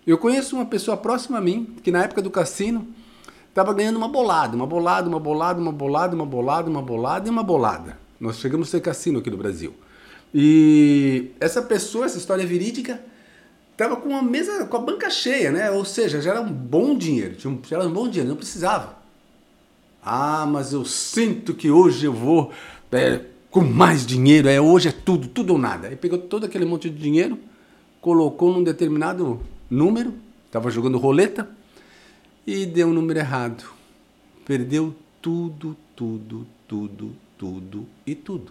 Eu 0.06 0.18
conheço 0.18 0.56
uma 0.56 0.66
pessoa 0.66 0.96
próxima 0.96 1.38
a 1.38 1.40
mim, 1.40 1.76
que 1.82 1.90
na 1.90 2.04
época 2.04 2.20
do 2.20 2.30
cassino 2.30 2.86
estava 3.48 3.72
ganhando 3.72 3.96
uma 3.96 4.08
bolada, 4.08 4.54
uma 4.54 4.66
bolada, 4.66 5.08
uma 5.08 5.20
bolada, 5.20 5.58
uma 5.58 5.72
bolada, 5.72 6.14
uma 6.14 6.26
bolada, 6.26 6.70
uma 6.70 6.82
bolada 6.82 7.26
e 7.28 7.30
uma 7.30 7.42
bolada. 7.42 7.98
Nós 8.20 8.36
chegamos 8.38 8.68
a 8.68 8.72
ter 8.72 8.80
cassino 8.80 9.18
aqui 9.18 9.30
no 9.30 9.36
Brasil. 9.36 9.74
E 10.34 11.30
essa 11.40 11.62
pessoa, 11.62 12.06
essa 12.06 12.18
história 12.18 12.46
verídica, 12.46 13.00
estava 13.72 13.96
com 13.96 14.16
a 14.16 14.22
mesa, 14.22 14.66
com 14.66 14.76
a 14.76 14.80
banca 14.80 15.08
cheia, 15.08 15.50
né? 15.50 15.70
Ou 15.70 15.84
seja, 15.84 16.20
já 16.20 16.32
era 16.32 16.40
um 16.40 16.52
bom 16.52 16.96
dinheiro, 16.96 17.36
já 17.38 17.76
era 17.76 17.86
um 17.86 17.92
bom 17.92 18.08
dinheiro, 18.08 18.28
não 18.28 18.36
precisava. 18.36 18.96
Ah, 20.04 20.44
mas 20.46 20.72
eu 20.72 20.84
sinto 20.84 21.54
que 21.54 21.70
hoje 21.70 22.06
eu 22.06 22.12
vou 22.12 22.52
é, 22.92 23.20
com 23.54 23.60
mais 23.60 24.04
dinheiro, 24.04 24.48
é 24.48 24.60
hoje 24.60 24.88
é 24.88 24.90
tudo, 24.90 25.28
tudo 25.28 25.52
ou 25.52 25.58
nada. 25.60 25.86
Aí 25.86 25.94
pegou 25.94 26.18
todo 26.18 26.44
aquele 26.44 26.64
monte 26.64 26.90
de 26.90 27.00
dinheiro, 27.00 27.38
colocou 28.00 28.52
num 28.52 28.64
determinado 28.64 29.40
número, 29.70 30.12
estava 30.44 30.72
jogando 30.72 30.98
roleta 30.98 31.48
e 32.44 32.66
deu 32.66 32.88
um 32.88 32.92
número 32.92 33.20
errado. 33.20 33.64
Perdeu 34.44 34.92
tudo, 35.22 35.76
tudo, 35.94 36.44
tudo, 36.66 37.14
tudo 37.38 37.86
e 38.04 38.16
tudo. 38.16 38.50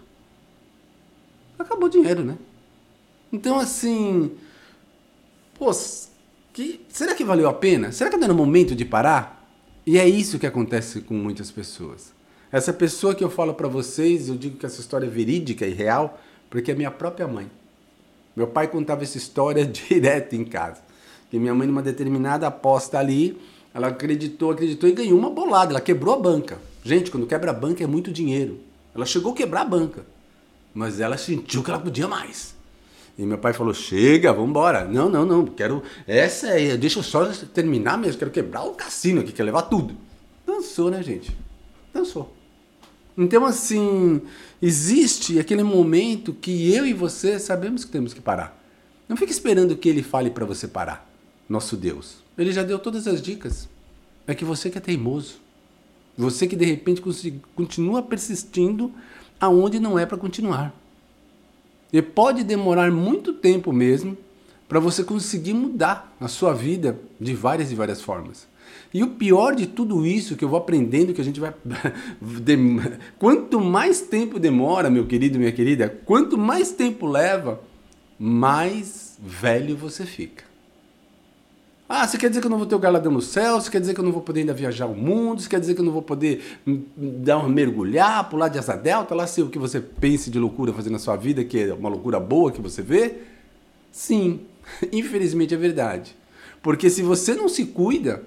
Acabou 1.58 1.84
o 1.84 1.90
dinheiro, 1.90 2.24
né? 2.24 2.38
Então 3.30 3.58
assim, 3.58 4.30
pô, 5.58 5.70
que, 6.54 6.80
será 6.88 7.14
que 7.14 7.24
valeu 7.24 7.46
a 7.46 7.52
pena? 7.52 7.92
Será 7.92 8.08
que 8.08 8.16
não 8.16 8.24
era 8.24 8.32
momento 8.32 8.74
de 8.74 8.86
parar? 8.86 9.46
E 9.86 9.98
é 9.98 10.08
isso 10.08 10.38
que 10.38 10.46
acontece 10.46 11.02
com 11.02 11.12
muitas 11.12 11.50
pessoas. 11.50 12.13
Essa 12.54 12.72
pessoa 12.72 13.16
que 13.16 13.24
eu 13.24 13.28
falo 13.28 13.52
para 13.52 13.66
vocês, 13.66 14.28
eu 14.28 14.36
digo 14.36 14.56
que 14.56 14.64
essa 14.64 14.80
história 14.80 15.06
é 15.06 15.10
verídica 15.10 15.66
e 15.66 15.74
real, 15.74 16.20
porque 16.48 16.70
é 16.70 16.74
minha 16.76 16.88
própria 16.88 17.26
mãe. 17.26 17.50
Meu 18.36 18.46
pai 18.46 18.68
contava 18.68 19.02
essa 19.02 19.18
história 19.18 19.66
direto 19.66 20.34
em 20.34 20.44
casa. 20.44 20.80
Que 21.28 21.36
minha 21.36 21.52
mãe, 21.52 21.66
numa 21.66 21.82
determinada 21.82 22.46
aposta 22.46 22.96
ali, 22.96 23.36
ela 23.74 23.88
acreditou, 23.88 24.52
acreditou 24.52 24.88
e 24.88 24.92
ganhou 24.92 25.18
uma 25.18 25.30
bolada. 25.30 25.72
Ela 25.72 25.80
quebrou 25.80 26.14
a 26.14 26.16
banca. 26.16 26.60
Gente, 26.84 27.10
quando 27.10 27.26
quebra 27.26 27.50
a 27.50 27.52
banca 27.52 27.82
é 27.82 27.88
muito 27.88 28.12
dinheiro. 28.12 28.60
Ela 28.94 29.04
chegou 29.04 29.32
a 29.32 29.34
quebrar 29.34 29.62
a 29.62 29.64
banca. 29.64 30.06
Mas 30.72 31.00
ela 31.00 31.16
sentiu 31.16 31.60
que 31.60 31.70
ela 31.72 31.80
podia 31.80 32.06
mais. 32.06 32.54
E 33.18 33.26
meu 33.26 33.38
pai 33.38 33.52
falou: 33.52 33.74
chega, 33.74 34.32
vamos 34.32 34.50
embora. 34.50 34.84
Não, 34.84 35.08
não, 35.08 35.26
não, 35.26 35.44
quero. 35.44 35.82
Essa 36.06 36.50
é. 36.50 36.76
Deixa 36.76 37.00
eu 37.00 37.02
só 37.02 37.26
terminar 37.52 37.98
mesmo, 37.98 38.16
quero 38.16 38.30
quebrar 38.30 38.62
o 38.62 38.74
cassino 38.74 39.22
aqui, 39.22 39.32
quer 39.32 39.42
levar 39.42 39.62
tudo. 39.62 39.96
Dançou, 40.46 40.88
né, 40.88 41.02
gente? 41.02 41.36
Dançou. 41.92 42.32
Então, 43.16 43.44
assim, 43.44 44.20
existe 44.60 45.38
aquele 45.38 45.62
momento 45.62 46.32
que 46.32 46.72
eu 46.72 46.84
e 46.84 46.92
você 46.92 47.38
sabemos 47.38 47.84
que 47.84 47.92
temos 47.92 48.12
que 48.12 48.20
parar. 48.20 48.60
Não 49.08 49.16
fique 49.16 49.32
esperando 49.32 49.76
que 49.76 49.88
ele 49.88 50.02
fale 50.02 50.30
para 50.30 50.44
você 50.44 50.66
parar. 50.66 51.08
Nosso 51.48 51.76
Deus. 51.76 52.16
Ele 52.36 52.52
já 52.52 52.62
deu 52.62 52.78
todas 52.78 53.06
as 53.06 53.22
dicas. 53.22 53.68
É 54.26 54.34
que 54.34 54.44
você 54.44 54.70
que 54.70 54.78
é 54.78 54.80
teimoso. 54.80 55.36
Você 56.16 56.46
que 56.46 56.56
de 56.56 56.64
repente 56.64 57.02
continua 57.54 58.02
persistindo 58.02 58.92
aonde 59.40 59.78
não 59.78 59.98
é 59.98 60.06
para 60.06 60.16
continuar. 60.16 60.74
E 61.92 62.00
pode 62.02 62.42
demorar 62.42 62.90
muito 62.90 63.32
tempo 63.32 63.72
mesmo 63.72 64.16
para 64.68 64.80
você 64.80 65.04
conseguir 65.04 65.54
mudar 65.54 66.12
a 66.20 66.26
sua 66.26 66.52
vida 66.52 66.98
de 67.20 67.34
várias 67.34 67.70
e 67.70 67.74
várias 67.74 68.00
formas. 68.00 68.48
E 68.94 69.02
o 69.02 69.08
pior 69.08 69.56
de 69.56 69.66
tudo 69.66 70.06
isso 70.06 70.36
que 70.36 70.44
eu 70.44 70.48
vou 70.48 70.56
aprendendo, 70.56 71.12
que 71.12 71.20
a 71.20 71.24
gente 71.24 71.40
vai. 71.40 71.52
quanto 73.18 73.60
mais 73.60 74.00
tempo 74.00 74.38
demora, 74.38 74.88
meu 74.88 75.04
querido, 75.04 75.36
minha 75.36 75.50
querida, 75.50 75.88
quanto 76.04 76.38
mais 76.38 76.70
tempo 76.70 77.04
leva, 77.04 77.60
mais 78.16 79.18
velho 79.20 79.76
você 79.76 80.06
fica. 80.06 80.44
Ah, 81.88 82.06
você 82.06 82.16
quer 82.16 82.28
dizer 82.28 82.40
que 82.40 82.46
eu 82.46 82.50
não 82.50 82.56
vou 82.56 82.68
ter 82.68 82.76
o 82.76 82.78
galadão 82.78 83.10
no 83.10 83.20
céu? 83.20 83.60
Você 83.60 83.68
quer 83.68 83.80
dizer 83.80 83.94
que 83.94 84.00
eu 84.00 84.04
não 84.04 84.12
vou 84.12 84.22
poder 84.22 84.40
ainda 84.40 84.54
viajar 84.54 84.86
o 84.86 84.94
mundo? 84.94 85.42
Você 85.42 85.48
quer 85.48 85.58
dizer 85.58 85.74
que 85.74 85.80
eu 85.80 85.84
não 85.84 85.92
vou 85.92 86.00
poder 86.00 86.60
dar 86.64 87.38
um 87.38 87.48
mergulhar, 87.48 88.30
pular 88.30 88.48
de 88.48 88.60
asa 88.60 88.76
delta? 88.76 89.12
Lá 89.12 89.26
sei 89.26 89.42
o 89.42 89.48
que 89.48 89.58
você 89.58 89.80
pense 89.80 90.30
de 90.30 90.38
loucura 90.38 90.72
fazer 90.72 90.90
na 90.90 91.00
sua 91.00 91.16
vida, 91.16 91.44
que 91.44 91.58
é 91.58 91.74
uma 91.74 91.88
loucura 91.88 92.20
boa 92.20 92.52
que 92.52 92.62
você 92.62 92.80
vê? 92.80 93.16
Sim, 93.90 94.42
infelizmente 94.92 95.52
é 95.52 95.56
verdade. 95.56 96.16
Porque 96.62 96.88
se 96.88 97.02
você 97.02 97.34
não 97.34 97.48
se 97.48 97.66
cuida, 97.66 98.22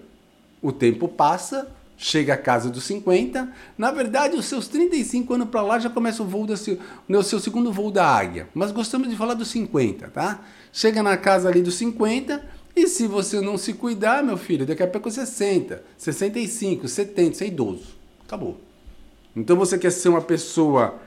o 0.62 0.72
tempo 0.72 1.08
passa, 1.08 1.68
chega 1.98 2.34
a 2.34 2.38
casa 2.38 2.70
dos 2.70 2.84
50, 2.84 3.52
na 3.78 3.92
verdade 3.92 4.36
os 4.36 4.46
seus 4.46 4.68
35 4.68 5.34
anos 5.34 5.50
para 5.50 5.62
lá 5.62 5.80
já 5.80 5.90
começa 5.90 6.22
o 6.22 6.26
voo 6.26 6.48
seu, 6.56 6.78
o 7.10 7.24
seu 7.24 7.40
segundo 7.40 7.72
voo 7.72 7.92
da 7.92 8.06
águia. 8.06 8.48
Mas 8.54 8.72
gostamos 8.72 9.10
de 9.10 9.16
falar 9.16 9.34
dos 9.34 9.48
50, 9.50 10.08
tá? 10.10 10.42
Chega 10.72 11.02
na 11.02 11.18
casa 11.18 11.50
ali 11.50 11.62
dos 11.62 11.76
50, 11.76 12.58
e 12.76 12.88
se 12.88 13.08
você 13.08 13.42
não 13.42 13.58
se 13.58 13.74
cuidar, 13.74 14.24
meu 14.24 14.38
filho, 14.38 14.64
daqui 14.64 14.84
a 14.84 14.88
pouco 14.88 15.10
60, 15.10 15.84
65, 15.98 16.88
70, 16.88 17.36
você 17.36 17.44
é 17.46 17.48
idoso. 17.48 17.98
Acabou. 18.24 18.60
Então 19.36 19.56
você 19.56 19.80
quer 19.80 19.92
ser 19.92 20.10
uma 20.10 20.22
pessoa 20.22 21.00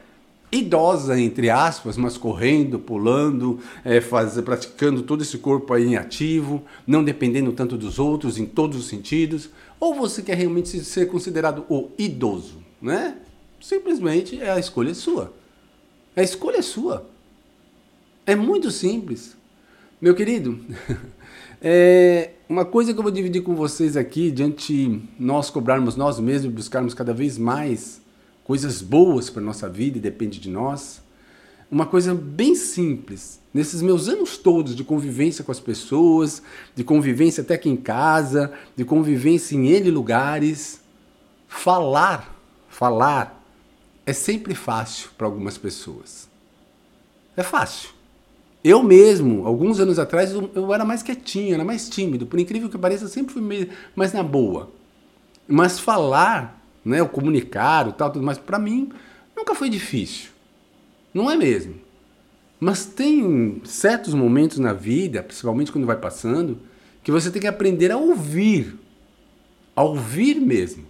idosa, 0.52 1.20
entre 1.20 1.48
aspas, 1.50 1.96
mas 1.96 2.16
correndo, 2.16 2.78
pulando, 2.78 3.60
é, 3.84 4.00
faz, 4.00 4.40
praticando 4.40 5.02
todo 5.02 5.22
esse 5.22 5.38
corpo 5.38 5.72
aí 5.72 5.86
em 5.86 5.96
ativo, 5.96 6.62
não 6.86 7.04
dependendo 7.04 7.52
tanto 7.52 7.76
dos 7.76 7.98
outros 7.98 8.38
em 8.38 8.46
todos 8.46 8.78
os 8.78 8.88
sentidos, 8.88 9.50
ou 9.78 9.94
você 9.94 10.22
quer 10.22 10.36
realmente 10.36 10.80
ser 10.84 11.06
considerado 11.06 11.64
o 11.68 11.90
idoso, 11.98 12.58
né? 12.80 13.16
Simplesmente 13.60 14.40
é 14.40 14.50
a 14.50 14.58
escolha 14.58 14.94
sua. 14.94 15.32
A 16.16 16.22
escolha 16.22 16.58
é 16.58 16.62
sua. 16.62 17.06
É 18.26 18.34
muito 18.34 18.70
simples. 18.70 19.36
Meu 20.00 20.14
querido, 20.14 20.58
É, 21.62 22.30
uma 22.48 22.64
coisa 22.64 22.92
que 22.94 22.98
eu 22.98 23.02
vou 23.02 23.12
dividir 23.12 23.42
com 23.42 23.54
vocês 23.54 23.94
aqui, 23.94 24.30
diante 24.30 25.02
nós 25.18 25.50
cobrarmos 25.50 25.94
nós 25.94 26.18
mesmos, 26.18 26.54
buscarmos 26.54 26.94
cada 26.94 27.12
vez 27.12 27.36
mais 27.36 27.99
coisas 28.50 28.82
boas 28.82 29.30
para 29.30 29.40
nossa 29.40 29.68
vida 29.68 29.96
e 29.96 30.00
depende 30.00 30.40
de 30.40 30.50
nós. 30.50 31.00
Uma 31.70 31.86
coisa 31.86 32.12
bem 32.12 32.56
simples. 32.56 33.40
Nesses 33.54 33.80
meus 33.80 34.08
anos 34.08 34.36
todos 34.36 34.74
de 34.74 34.82
convivência 34.82 35.44
com 35.44 35.52
as 35.52 35.60
pessoas, 35.60 36.42
de 36.74 36.82
convivência 36.82 37.42
até 37.42 37.54
aqui 37.54 37.68
em 37.68 37.76
casa, 37.76 38.52
de 38.74 38.84
convivência 38.84 39.54
em 39.54 39.68
N 39.68 39.88
lugares, 39.92 40.80
falar, 41.46 42.36
falar 42.68 43.40
é 44.04 44.12
sempre 44.12 44.52
fácil 44.52 45.10
para 45.16 45.28
algumas 45.28 45.56
pessoas. 45.56 46.28
É 47.36 47.44
fácil. 47.44 47.90
Eu 48.64 48.82
mesmo, 48.82 49.46
alguns 49.46 49.78
anos 49.78 49.96
atrás, 49.96 50.32
eu, 50.32 50.74
era 50.74 50.84
mais 50.84 51.04
quietinho, 51.04 51.54
era 51.54 51.64
mais 51.64 51.88
tímido. 51.88 52.26
Por 52.26 52.40
incrível 52.40 52.68
que 52.68 52.76
pareça, 52.76 53.06
sempre 53.06 53.32
fui 53.32 53.70
mais 53.94 54.12
na 54.12 54.24
boa. 54.24 54.72
Mas 55.46 55.78
falar, 55.78 56.59
né, 56.84 57.02
o 57.02 57.08
comunicar, 57.08 57.88
o 57.88 57.92
tal, 57.92 58.10
tudo 58.10 58.24
mais, 58.24 58.38
para 58.38 58.58
mim 58.58 58.90
nunca 59.36 59.54
foi 59.54 59.68
difícil. 59.68 60.30
Não 61.12 61.30
é 61.30 61.36
mesmo. 61.36 61.74
Mas 62.58 62.84
tem 62.84 63.60
certos 63.64 64.12
momentos 64.12 64.58
na 64.58 64.72
vida, 64.72 65.22
principalmente 65.22 65.72
quando 65.72 65.86
vai 65.86 65.96
passando, 65.96 66.58
que 67.02 67.10
você 67.10 67.30
tem 67.30 67.40
que 67.40 67.48
aprender 67.48 67.90
a 67.90 67.96
ouvir. 67.96 68.78
A 69.74 69.82
ouvir 69.82 70.34
mesmo. 70.34 70.84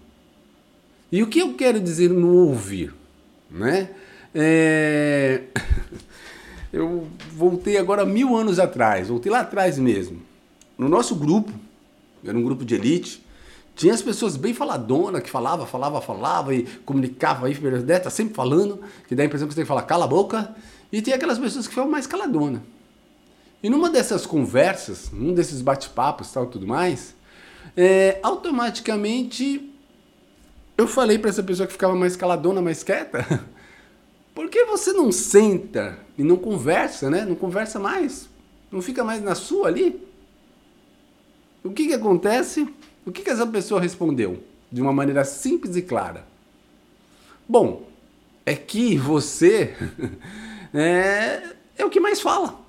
E 1.12 1.22
o 1.22 1.28
que 1.28 1.38
eu 1.38 1.54
quero 1.54 1.80
dizer 1.80 2.10
no 2.10 2.34
ouvir? 2.34 2.92
Né? 3.50 3.90
É... 4.34 5.42
eu 6.72 7.06
voltei 7.32 7.76
agora 7.76 8.04
mil 8.04 8.36
anos 8.36 8.58
atrás, 8.58 9.08
voltei 9.08 9.30
lá 9.30 9.40
atrás 9.40 9.78
mesmo. 9.78 10.20
No 10.76 10.88
nosso 10.88 11.14
grupo, 11.14 11.52
era 12.24 12.36
um 12.36 12.42
grupo 12.42 12.64
de 12.64 12.74
elite, 12.74 13.22
tinha 13.80 13.94
as 13.94 14.02
pessoas 14.02 14.36
bem 14.36 14.52
faladonas, 14.52 15.22
que 15.22 15.30
falava, 15.30 15.64
falava, 15.64 16.02
falava 16.02 16.54
e 16.54 16.64
comunicava 16.84 17.46
aí, 17.46 17.58
né, 17.58 17.98
tá 17.98 18.10
sempre 18.10 18.34
falando, 18.34 18.78
que 19.08 19.14
dá 19.14 19.22
a 19.22 19.26
impressão 19.26 19.48
que 19.48 19.54
você 19.54 19.60
tem 19.60 19.64
que 19.64 19.68
falar 19.68 19.84
cala 19.84 20.04
a 20.04 20.08
boca, 20.08 20.54
e 20.92 21.00
tem 21.00 21.14
aquelas 21.14 21.38
pessoas 21.38 21.66
que 21.66 21.74
falam 21.74 21.90
mais 21.90 22.06
caladona. 22.06 22.62
E 23.62 23.70
numa 23.70 23.88
dessas 23.88 24.26
conversas, 24.26 25.10
num 25.10 25.32
desses 25.32 25.62
bate-papos 25.62 26.30
tal 26.30 26.44
tudo 26.44 26.66
mais, 26.66 27.14
é, 27.74 28.20
automaticamente 28.22 29.72
eu 30.76 30.86
falei 30.86 31.18
para 31.18 31.30
essa 31.30 31.42
pessoa 31.42 31.66
que 31.66 31.72
ficava 31.72 31.94
mais 31.94 32.16
caladona, 32.16 32.60
mais 32.60 32.82
quieta, 32.82 33.24
Por 34.34 34.48
que 34.48 34.64
você 34.64 34.92
não 34.92 35.10
senta 35.10 35.98
e 36.16 36.22
não 36.22 36.36
conversa, 36.36 37.10
né? 37.10 37.24
Não 37.24 37.34
conversa 37.34 37.78
mais. 37.78 38.28
Não 38.70 38.80
fica 38.80 39.02
mais 39.02 39.22
na 39.22 39.34
sua 39.34 39.68
ali? 39.68 40.00
O 41.64 41.70
que, 41.70 41.88
que 41.88 41.94
acontece? 41.94 42.68
O 43.04 43.12
que, 43.12 43.22
que 43.22 43.30
essa 43.30 43.46
pessoa 43.46 43.80
respondeu? 43.80 44.42
De 44.70 44.80
uma 44.80 44.92
maneira 44.92 45.24
simples 45.24 45.76
e 45.76 45.82
clara. 45.82 46.26
Bom, 47.48 47.88
é 48.46 48.54
que 48.54 48.96
você 48.96 49.74
é, 50.72 51.54
é 51.76 51.84
o 51.84 51.90
que 51.90 52.00
mais 52.00 52.20
fala. 52.20 52.60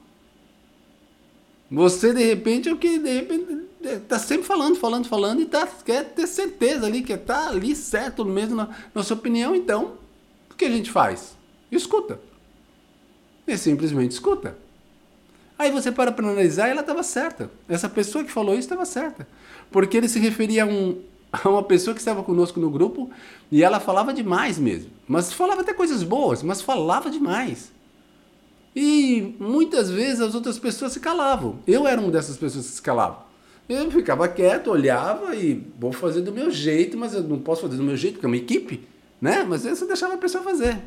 Você, 1.70 2.14
de 2.14 2.24
repente, 2.24 2.68
é 2.68 2.74
o 2.74 2.78
que 2.78 3.00
de 3.00 3.14
repente 3.14 3.68
tá 4.08 4.20
sempre 4.20 4.46
falando, 4.46 4.76
falando, 4.76 5.08
falando 5.08 5.42
e 5.42 5.46
tá, 5.46 5.66
quer 5.86 6.04
ter 6.14 6.28
certeza 6.28 6.86
ali 6.86 7.02
que 7.02 7.16
tá 7.18 7.48
ali 7.48 7.76
certo 7.76 8.26
mesmo 8.26 8.56
na, 8.56 8.70
na 8.94 9.04
sua 9.04 9.16
opinião. 9.16 9.56
Então, 9.56 9.94
o 10.50 10.56
que 10.56 10.66
a 10.66 10.70
gente 10.70 10.92
faz? 10.92 11.38
Escuta. 11.72 12.20
E 13.48 13.58
simplesmente 13.58 14.12
escuta. 14.12 14.58
Aí 15.62 15.70
você 15.70 15.92
para 15.92 16.12
para 16.12 16.28
analisar 16.28 16.70
ela 16.70 16.82
estava 16.82 17.04
certa. 17.04 17.52
Essa 17.70 17.88
pessoa 17.88 18.24
que 18.24 18.32
falou 18.32 18.56
isso 18.56 18.62
estava 18.62 18.84
certa. 18.84 19.28
Porque 19.70 19.96
ele 19.96 20.10
se 20.10 20.18
referia 20.18 20.64
a, 20.64 20.66
um, 20.66 21.00
a 21.32 21.48
uma 21.48 21.62
pessoa 21.62 21.94
que 21.94 22.02
estava 22.02 22.24
conosco 22.24 22.60
no 22.60 22.68
grupo 22.68 23.12
e 23.52 23.64
ela 23.64 23.80
falava 23.80 24.12
demais 24.12 24.58
mesmo. 24.58 24.90
Mas 25.08 25.32
falava 25.32 25.62
até 25.62 25.72
coisas 25.72 26.02
boas, 26.02 26.42
mas 26.42 26.64
falava 26.64 27.12
demais. 27.12 27.72
E 28.76 29.36
muitas 29.40 29.92
vezes 29.92 30.20
as 30.20 30.34
outras 30.34 30.58
pessoas 30.58 30.94
se 30.94 31.00
calavam. 31.00 31.60
Eu 31.68 31.88
era 31.88 32.02
uma 32.02 32.10
dessas 32.10 32.38
pessoas 32.38 32.66
que 32.66 32.72
se 32.72 32.82
calavam. 32.82 33.20
Eu 33.70 33.92
ficava 33.92 34.28
quieto, 34.28 34.72
olhava 34.72 35.36
e 35.36 35.64
vou 35.78 35.92
fazer 35.92 36.22
do 36.22 36.32
meu 36.32 36.50
jeito, 36.50 36.98
mas 36.98 37.14
eu 37.14 37.22
não 37.22 37.38
posso 37.38 37.62
fazer 37.62 37.78
do 37.78 37.84
meu 37.84 37.96
jeito, 37.96 38.16
porque 38.16 38.26
é 38.26 38.30
uma 38.30 38.36
equipe, 38.36 38.88
né? 39.22 39.46
Mas 39.48 39.62
você 39.62 39.86
deixava 39.86 40.16
a 40.16 40.18
pessoa 40.18 40.44
fazer. 40.44 40.82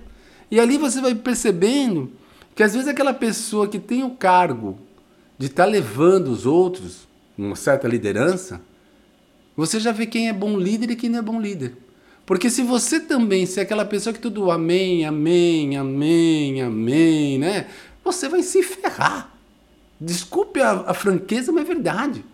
E 0.51 0.59
ali 0.59 0.77
você 0.79 1.01
vai 1.01 1.15
percebendo 1.15 2.11
que 2.55 2.63
às 2.63 2.73
vezes 2.73 2.89
aquela 2.89 3.13
pessoa 3.13 3.69
que 3.69 3.79
tem 3.79 4.05
o 4.05 4.11
cargo 4.11 4.79
de 5.39 5.47
estar 5.47 5.65
tá 5.65 5.71
levando 5.71 6.29
os 6.29 6.47
outros, 6.47 7.09
uma 7.37 7.57
certa 7.57 7.89
liderança, 7.89 8.61
você 9.57 9.81
já 9.81 9.93
vê 9.93 10.07
quem 10.07 10.29
é 10.29 10.33
bom 10.33 10.59
líder 10.59 10.91
e 10.91 10.97
quem 10.97 11.11
não 11.11 11.19
é 11.19 11.23
bom 11.23 11.41
líder. 11.41 11.77
Porque 12.27 12.49
se 12.49 12.63
você 12.63 12.99
também 12.99 13.45
ser 13.45 13.61
aquela 13.61 13.85
pessoa 13.85 14.13
que 14.13 14.21
tudo 14.21 14.51
amém, 14.51 15.05
amém, 15.05 15.77
amém, 15.77 16.63
amém, 16.63 17.39
né? 17.39 17.67
Você 18.03 18.29
vai 18.29 18.43
se 18.43 18.63
ferrar. 18.63 19.33
Desculpe 20.01 20.61
a, 20.61 20.85
a 20.87 20.95
franqueza, 20.95 21.53
mas 21.53 21.65
é 21.65 21.67
verdade. 21.67 22.25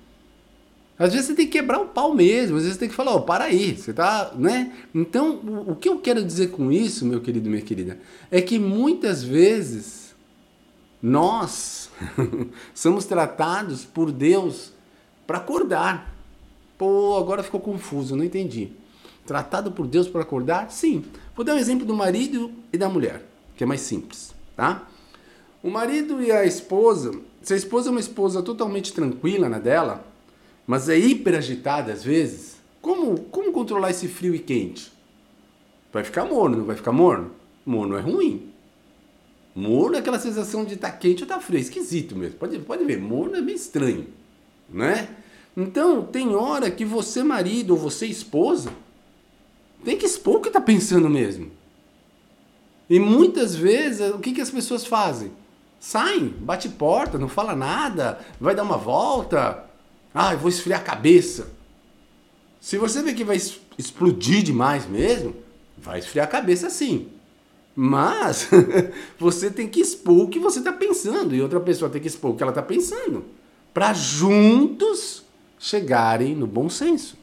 Às 0.98 1.12
vezes 1.12 1.28
você 1.28 1.34
tem 1.34 1.46
que 1.46 1.52
quebrar 1.52 1.80
o 1.80 1.86
pau 1.86 2.14
mesmo, 2.14 2.56
às 2.56 2.62
vezes 2.62 2.74
você 2.74 2.80
tem 2.80 2.88
que 2.88 2.94
falar, 2.94 3.14
oh, 3.14 3.22
para 3.22 3.44
aí, 3.44 3.74
você 3.74 3.92
tá, 3.92 4.32
né? 4.36 4.70
Então, 4.94 5.36
o, 5.36 5.72
o 5.72 5.76
que 5.76 5.88
eu 5.88 5.98
quero 5.98 6.22
dizer 6.22 6.48
com 6.48 6.70
isso, 6.70 7.06
meu 7.06 7.20
querido, 7.20 7.48
minha 7.48 7.62
querida, 7.62 7.98
é 8.30 8.40
que 8.42 8.58
muitas 8.58 9.24
vezes 9.24 10.10
nós 11.02 11.90
somos 12.75 13.04
tratados 13.04 13.85
por 13.85 14.12
Deus 14.12 14.73
para 15.26 15.38
acordar. 15.38 16.14
Pô, 16.76 17.16
agora 17.16 17.42
ficou 17.42 17.61
confuso, 17.61 18.16
não 18.16 18.25
entendi. 18.25 18.73
Tratado 19.26 19.71
por 19.71 19.87
Deus 19.87 20.09
para 20.09 20.23
acordar? 20.23 20.71
Sim. 20.71 21.04
Vou 21.35 21.45
dar 21.45 21.54
um 21.54 21.59
exemplo 21.59 21.87
do 21.87 21.95
marido 21.95 22.50
e 22.73 22.78
da 22.78 22.88
mulher, 22.88 23.23
que 23.57 23.62
é 23.62 23.66
mais 23.66 23.80
simples, 23.80 24.35
tá? 24.57 24.87
O 25.62 25.71
marido 25.71 26.23
e 26.23 26.33
a 26.33 26.45
esposa, 26.45 27.12
se 27.42 27.52
a 27.52 27.57
esposa 27.57 27.88
é 27.88 27.92
uma 27.92 28.00
esposa 28.00 28.42
totalmente 28.42 28.92
tranquila 28.92 29.49
na 29.49 29.59
dela, 29.59 30.04
mas 30.66 30.88
é 30.88 30.99
hiper 30.99 31.37
agitada 31.37 31.92
às 31.92 32.02
vezes, 32.02 32.57
como, 32.80 33.21
como 33.25 33.52
controlar 33.52 33.90
esse 33.90 34.09
frio 34.09 34.35
e 34.35 34.38
quente? 34.38 34.90
Vai 35.92 36.02
ficar 36.02 36.25
morno, 36.25 36.59
não 36.59 36.64
vai 36.64 36.76
ficar 36.76 36.92
morno? 36.92 37.30
Morno 37.64 37.97
é 37.97 38.00
ruim. 38.00 38.50
Morno 39.54 39.97
é 39.97 39.99
aquela 39.99 40.19
sensação 40.19 40.64
de 40.64 40.75
estar 40.75 40.90
tá 40.90 40.97
quente 40.97 41.23
ou 41.23 41.25
estar 41.25 41.37
tá 41.37 41.40
frio, 41.40 41.59
é 41.59 41.61
esquisito 41.61 42.16
mesmo. 42.16 42.38
Pode, 42.38 42.59
pode 42.61 42.85
ver, 42.85 42.99
morno 42.99 43.37
é 43.37 43.40
meio 43.40 43.57
estranho, 43.57 44.07
né? 44.69 45.09
Então, 45.57 46.04
tem 46.04 46.35
hora 46.35 46.71
que 46.71 46.85
você 46.85 47.23
marido 47.23 47.73
ou 47.73 47.76
você 47.76 48.07
esposa 48.07 48.71
tem 49.85 49.97
que 49.97 50.07
expor 50.07 50.37
o 50.37 50.40
que 50.40 50.49
está 50.49 50.61
pensando 50.61 51.09
mesmo. 51.09 51.50
E 52.88 52.99
muitas 52.99 53.54
vezes, 53.54 54.11
o 54.11 54.19
que, 54.19 54.33
que 54.33 54.40
as 54.40 54.50
pessoas 54.50 54.85
fazem? 54.85 55.33
Saem, 55.78 56.28
bate 56.28 56.69
porta, 56.69 57.19
não 57.19 57.28
fala 57.28 57.54
nada, 57.54 58.19
vai 58.40 58.54
dar 58.54 58.62
uma 58.62 58.76
volta. 58.76 59.64
Ah, 60.12 60.33
eu 60.33 60.38
vou 60.38 60.49
esfriar 60.49 60.80
a 60.80 60.85
cabeça. 60.85 61.53
Se 62.61 62.77
você 62.77 63.03
vê 63.03 63.14
que 63.14 63.24
vai 63.24 63.40
explodir 63.79 64.42
demais 64.42 64.87
mesmo, 64.87 65.35
vai 65.79 66.01
esfriar 66.01 66.27
a 66.27 66.31
cabeça 66.31 66.68
sim. 66.68 67.09
Mas 67.74 68.48
você 69.18 69.50
tem 69.50 69.68
que 69.68 69.80
expor 69.80 70.24
o 70.24 70.28
que 70.28 70.38
você 70.38 70.59
está 70.59 70.72
pensando 70.72 71.35
e 71.35 71.40
outra 71.40 71.61
pessoa 71.61 71.90
tem 71.90 72.00
que 72.00 72.09
expor 72.09 72.33
o 72.33 72.37
que 72.37 72.42
ela 72.42 72.50
está 72.50 72.62
pensando 72.62 73.24
para 73.72 73.92
juntos 73.92 75.24
chegarem 75.59 76.35
no 76.35 76.46
bom 76.46 76.68
senso. 76.68 77.16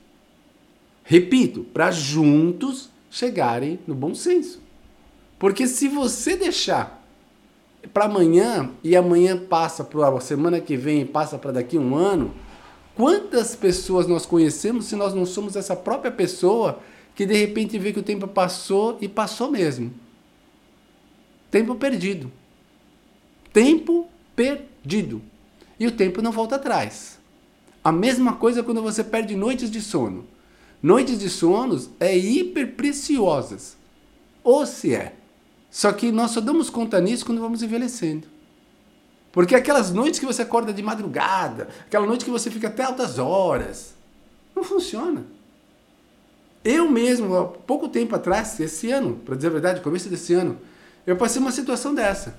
Repito, 1.04 1.64
para 1.74 1.92
juntos 1.92 2.90
chegarem 3.10 3.80
no 3.88 3.96
bom 3.96 4.14
senso. 4.14 4.62
Porque 5.40 5.68
se 5.68 5.88
você 5.88 6.36
deixar 6.36 7.06
para 7.94 8.06
amanhã 8.06 8.72
e 8.84 8.96
amanhã 8.96 9.38
passa 9.38 9.84
para 9.84 10.08
a 10.10 10.20
semana 10.20 10.60
que 10.60 10.76
vem 10.76 11.06
passa 11.06 11.38
para 11.38 11.54
daqui 11.54 11.78
um 11.78 11.96
ano, 11.96 12.34
quantas 12.96 13.56
pessoas 13.56 14.08
nós 14.08 14.26
conhecemos 14.26 14.86
se 14.86 14.96
nós 14.96 15.14
não 15.14 15.26
somos 15.26 15.56
essa 15.56 15.76
própria 15.76 16.12
pessoa 16.12 16.80
que 17.16 17.26
de 17.26 17.36
repente 17.36 17.80
vê 17.80 17.94
que 17.94 18.00
o 18.00 18.04
tempo 18.04 18.28
passou 18.28 18.98
e 19.00 19.08
passou 19.08 19.50
mesmo? 19.50 19.92
Tempo 21.50 21.76
perdido. 21.76 22.32
Tempo 23.54 24.08
perdido. 24.36 25.22
E 25.80 25.88
o 25.88 25.92
tempo 25.92 26.22
não 26.22 26.32
volta 26.32 26.56
atrás. 26.56 27.20
A 27.84 27.92
mesma 27.92 28.36
coisa 28.36 28.64
quando 28.64 28.82
você 28.82 29.04
perde 29.04 29.36
noites 29.36 29.72
de 29.72 29.82
sono. 29.82 30.26
Noites 30.82 31.20
de 31.20 31.30
sonos 31.30 31.90
é 32.00 32.16
hiper 32.18 32.76
preciosas. 32.76 33.78
Ou 34.44 34.66
se 34.66 34.94
é. 34.94 35.16
Só 35.70 35.92
que 35.92 36.12
nós 36.12 36.32
só 36.32 36.42
damos 36.42 36.70
conta 36.70 37.00
nisso 37.00 37.26
quando 37.26 37.42
vamos 37.42 37.62
envelhecendo. 37.62 38.28
Porque 39.32 39.56
aquelas 39.56 39.92
noites 39.92 40.20
que 40.20 40.26
você 40.26 40.42
acorda 40.42 40.74
de 40.74 40.82
madrugada, 40.82 41.70
aquela 41.86 42.06
noite 42.08 42.26
que 42.26 42.32
você 42.32 42.50
fica 42.50 42.68
até 42.68 42.84
altas 42.84 43.20
horas, 43.20 43.94
não 44.56 44.64
funciona. 44.64 45.26
Eu 46.64 46.90
mesmo, 46.90 47.36
há 47.36 47.46
pouco 47.46 47.88
tempo 47.88 48.16
atrás, 48.16 48.60
esse 48.60 48.92
ano, 48.92 49.22
para 49.24 49.36
dizer 49.36 49.48
a 49.48 49.52
verdade, 49.52 49.82
começo 49.82 50.10
desse 50.10 50.34
ano, 50.34 50.58
eu 51.08 51.16
passei 51.16 51.42
uma 51.42 51.52
situação 51.52 51.96
dessa. 51.96 52.38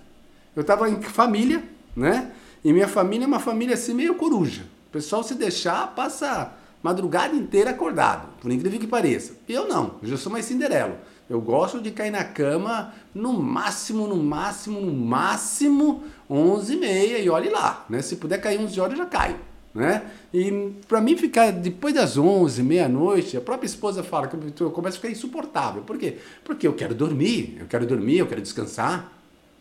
Eu 0.55 0.61
estava 0.61 0.89
em 0.91 1.01
família, 1.01 1.65
né? 1.97 2.31
E 2.63 2.73
minha 2.73 2.87
família 2.87 3.25
é 3.25 3.27
uma 3.27 3.41
família 3.41 3.75
assim 3.75 3.95
meio 3.95 4.15
coruja. 4.15 4.63
O 4.89 4.93
pessoal 4.93 5.23
se 5.23 5.35
deixar, 5.35 5.95
passa 5.95 6.53
madrugada 6.83 7.35
inteira 7.35 7.71
acordado, 7.71 8.29
por 8.41 8.53
incrível 8.53 8.79
que 8.79 8.87
pareça. 8.87 9.35
Eu 9.49 9.67
não, 9.67 9.95
eu 10.03 10.09
já 10.09 10.17
sou 10.19 10.31
mais 10.31 10.45
cinderelo. 10.45 10.97
Eu 11.29 11.41
gosto 11.41 11.81
de 11.81 11.91
cair 11.91 12.11
na 12.11 12.25
cama 12.25 12.93
no 13.15 13.33
máximo, 13.35 14.07
no 14.07 14.17
máximo, 14.17 14.81
no 14.81 14.93
máximo 14.93 16.05
11 16.29 16.73
e 16.73 16.77
meia 16.77 17.19
e 17.19 17.29
olhe 17.29 17.51
lá, 17.51 17.85
né? 17.89 18.03
Se 18.03 18.17
puder 18.17 18.39
cair 18.39 18.59
11 18.59 18.81
horas, 18.81 18.93
eu 18.93 19.05
já 19.05 19.07
caio, 19.07 19.37
né? 19.75 20.11
E 20.33 20.73
para 20.87 21.01
mim 21.01 21.17
ficar 21.17 21.51
depois 21.53 21.95
das 21.95 22.17
11, 22.17 22.63
meia-noite, 22.63 23.37
a 23.37 23.41
própria 23.41 23.67
esposa 23.67 24.03
fala 24.03 24.27
que 24.29 24.63
eu 24.63 24.71
começo 24.71 24.97
a 24.97 25.01
ficar 25.01 25.13
insuportável. 25.13 25.83
Por 25.83 25.99
quê? 25.99 26.19
Porque 26.45 26.67
eu 26.67 26.73
quero 26.73 26.95
dormir, 26.95 27.57
eu 27.61 27.67
quero 27.67 27.87
dormir, 27.87 28.19
eu 28.19 28.27
quero 28.27 28.41
descansar. 28.41 29.13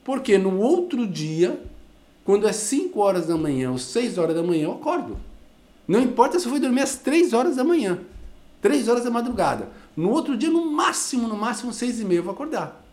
Porque 0.04 0.38
no 0.38 0.60
outro 0.60 1.06
dia, 1.06 1.62
quando 2.24 2.48
é 2.48 2.54
5 2.54 3.00
horas 3.00 3.28
da 3.28 3.38
manhã 3.38 3.72
ou 3.72 3.78
6 3.78 4.17
horas 4.17 4.36
da 4.36 4.41
manhã, 4.41 4.65
eu 4.65 4.72
acordo. 4.74 5.17
Não 5.88 6.02
importa 6.02 6.39
se 6.39 6.46
eu 6.46 6.52
fui 6.52 6.60
dormir 6.60 6.82
às 6.82 6.96
3 6.98 7.34
horas 7.34 7.56
da 7.56 7.63
manhã, 7.63 8.00
3 8.62 8.88
horas 8.88 9.04
da 9.04 9.12
madrugada. 9.12 9.70
No 9.96 10.12
outro 10.12 10.38
dia, 10.38 10.50
no 10.50 10.72
máximo, 10.72 11.28
no 11.28 11.36
máximo, 11.36 11.74
6 11.74 12.02
e 12.02 12.06
meia 12.06 12.20
eu 12.20 12.24
vou 12.24 12.34
acordar. 12.34 12.86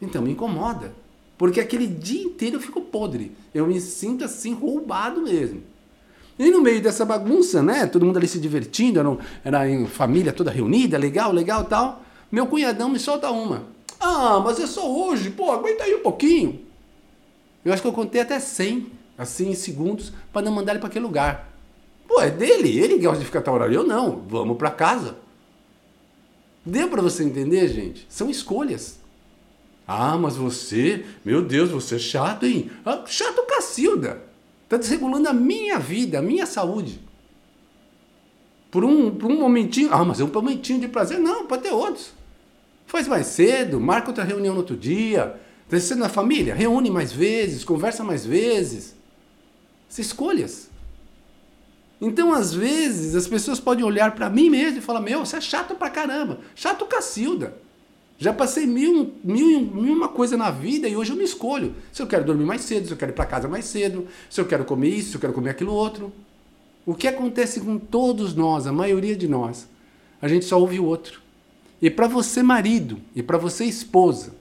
Então 0.00 0.22
me 0.22 0.32
incomoda. 0.32 0.92
Porque 1.38 1.60
aquele 1.60 1.86
dia 1.86 2.22
inteiro 2.22 2.56
eu 2.56 2.60
fico 2.60 2.80
podre. 2.80 3.32
Eu 3.52 3.66
me 3.66 3.80
sinto 3.80 4.24
assim 4.24 4.54
roubado 4.54 5.22
mesmo. 5.22 5.62
E 6.38 6.50
no 6.50 6.60
meio 6.60 6.82
dessa 6.82 7.04
bagunça, 7.04 7.62
né? 7.62 7.86
Todo 7.86 8.04
mundo 8.04 8.18
ali 8.18 8.28
se 8.28 8.38
divertindo, 8.38 9.00
era, 9.00 9.18
era 9.44 9.70
em 9.70 9.86
família 9.86 10.32
toda 10.32 10.50
reunida, 10.50 10.98
legal, 10.98 11.32
legal 11.32 11.64
tal. 11.64 12.02
Meu 12.30 12.46
cunhadão 12.46 12.88
me 12.90 12.98
solta 12.98 13.30
uma. 13.30 13.64
Ah, 13.98 14.40
mas 14.44 14.60
é 14.60 14.66
só 14.66 14.90
hoje, 14.90 15.30
pô, 15.30 15.50
aguenta 15.50 15.84
aí 15.84 15.94
um 15.94 16.02
pouquinho. 16.02 16.60
Eu 17.64 17.72
acho 17.72 17.80
que 17.80 17.88
eu 17.88 17.92
contei 17.92 18.20
até 18.20 18.38
100, 18.38 18.86
assim, 19.16 19.50
em 19.50 19.54
segundos, 19.54 20.12
para 20.32 20.42
não 20.42 20.52
mandar 20.52 20.72
ele 20.72 20.78
para 20.78 20.88
aquele 20.88 21.06
lugar. 21.06 21.50
Pô, 22.06 22.20
é 22.20 22.30
dele, 22.30 22.78
ele 22.78 22.98
gosta 22.98 23.18
de 23.18 23.24
ficar 23.24 23.40
tal 23.40 23.54
horário. 23.54 23.74
Eu 23.74 23.84
não, 23.84 24.22
vamos 24.28 24.56
para 24.56 24.70
casa. 24.70 25.16
Deu 26.64 26.88
para 26.88 27.02
você 27.02 27.24
entender, 27.24 27.66
gente? 27.68 28.06
São 28.08 28.28
escolhas. 28.28 28.98
Ah, 29.86 30.18
mas 30.18 30.36
você, 30.36 31.04
meu 31.24 31.40
Deus, 31.40 31.70
você 31.70 31.94
é 31.96 31.98
chato, 31.98 32.44
hein? 32.44 32.70
Ah, 32.84 33.04
chato 33.06 33.46
Cacilda. 33.46 34.22
Está 34.66 34.76
desregulando 34.76 35.28
a 35.28 35.32
minha 35.32 35.78
vida, 35.78 36.18
a 36.18 36.22
minha 36.22 36.44
saúde. 36.44 37.00
Por 38.68 38.84
um, 38.84 39.14
por 39.14 39.30
um 39.30 39.38
momentinho. 39.38 39.88
Ah, 39.92 40.04
mas 40.04 40.18
é 40.18 40.24
um 40.24 40.30
momentinho 40.30 40.80
de 40.80 40.88
prazer. 40.88 41.20
Não, 41.20 41.46
pode 41.46 41.62
ter 41.62 41.72
outros. 41.72 42.10
Faz 42.84 43.06
mais 43.06 43.28
cedo, 43.28 43.80
marca 43.80 44.08
outra 44.08 44.24
reunião 44.24 44.54
no 44.54 44.60
outro 44.60 44.76
dia. 44.76 45.40
Está 45.70 45.94
na 45.94 46.08
família? 46.08 46.54
Reúne 46.54 46.90
mais 46.90 47.12
vezes, 47.12 47.64
conversa 47.64 48.02
mais 48.02 48.26
vezes. 48.26 48.94
São 49.88 50.02
escolhas. 50.02 50.68
Então, 52.00 52.32
às 52.32 52.52
vezes, 52.52 53.14
as 53.14 53.28
pessoas 53.28 53.60
podem 53.60 53.84
olhar 53.84 54.14
para 54.14 54.28
mim 54.28 54.50
mesmo 54.50 54.78
e 54.78 54.82
falar: 54.82 55.00
Meu, 55.00 55.24
você 55.24 55.36
é 55.36 55.40
chato 55.40 55.76
pra 55.76 55.88
caramba. 55.88 56.40
Chato 56.54 56.84
Cacilda. 56.86 57.56
Já 58.18 58.32
passei 58.32 58.66
mil, 58.66 59.12
mil, 59.22 59.60
mil 59.60 59.94
uma 59.94 60.08
coisa 60.08 60.36
na 60.36 60.50
vida 60.50 60.88
e 60.88 60.96
hoje 60.96 61.12
eu 61.12 61.16
me 61.16 61.24
escolho. 61.24 61.74
Se 61.92 62.00
eu 62.00 62.06
quero 62.06 62.24
dormir 62.24 62.44
mais 62.44 62.62
cedo, 62.62 62.86
se 62.86 62.92
eu 62.92 62.96
quero 62.96 63.12
ir 63.12 63.14
para 63.14 63.26
casa 63.26 63.46
mais 63.46 63.66
cedo, 63.66 64.06
se 64.30 64.40
eu 64.40 64.46
quero 64.46 64.64
comer 64.64 64.88
isso, 64.88 65.10
se 65.10 65.16
eu 65.16 65.20
quero 65.20 65.32
comer 65.34 65.50
aquilo 65.50 65.72
outro. 65.72 66.10
O 66.86 66.94
que 66.94 67.08
acontece 67.08 67.60
com 67.60 67.78
todos 67.78 68.34
nós, 68.34 68.66
a 68.66 68.72
maioria 68.72 69.14
de 69.16 69.28
nós? 69.28 69.68
A 70.22 70.28
gente 70.28 70.46
só 70.46 70.58
ouve 70.58 70.80
o 70.80 70.84
outro. 70.84 71.20
E 71.82 71.90
para 71.90 72.06
você, 72.06 72.42
marido, 72.42 72.98
e 73.14 73.22
para 73.22 73.36
você, 73.36 73.64
esposa, 73.64 74.34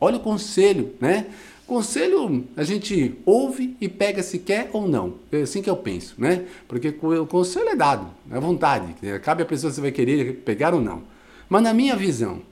olha 0.00 0.16
o 0.16 0.20
conselho, 0.20 0.94
né? 0.98 1.26
Conselho 1.66 2.46
a 2.56 2.64
gente 2.64 3.14
ouve 3.26 3.76
e 3.80 3.88
pega 3.88 4.22
se 4.22 4.38
quer 4.38 4.70
ou 4.72 4.88
não. 4.88 5.14
É 5.30 5.42
assim 5.42 5.60
que 5.60 5.68
eu 5.70 5.76
penso, 5.76 6.14
né? 6.16 6.46
Porque 6.66 6.88
o 6.88 7.26
conselho 7.26 7.68
é 7.68 7.76
dado, 7.76 8.08
é 8.30 8.40
vontade. 8.40 8.94
Cabe 9.22 9.42
a 9.42 9.46
pessoa 9.46 9.72
se 9.72 9.80
vai 9.80 9.92
querer 9.92 10.36
pegar 10.36 10.74
ou 10.74 10.80
não. 10.80 11.02
Mas 11.48 11.62
na 11.62 11.74
minha 11.74 11.94
visão, 11.94 12.42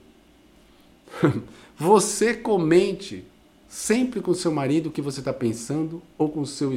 você 1.77 2.33
comente 2.33 3.25
sempre 3.67 4.19
com 4.19 4.33
seu 4.33 4.51
marido 4.51 4.87
o 4.87 4.91
que 4.91 5.01
você 5.01 5.19
está 5.19 5.31
pensando, 5.31 6.01
ou 6.17 6.29
com 6.29 6.45
seu 6.45 6.73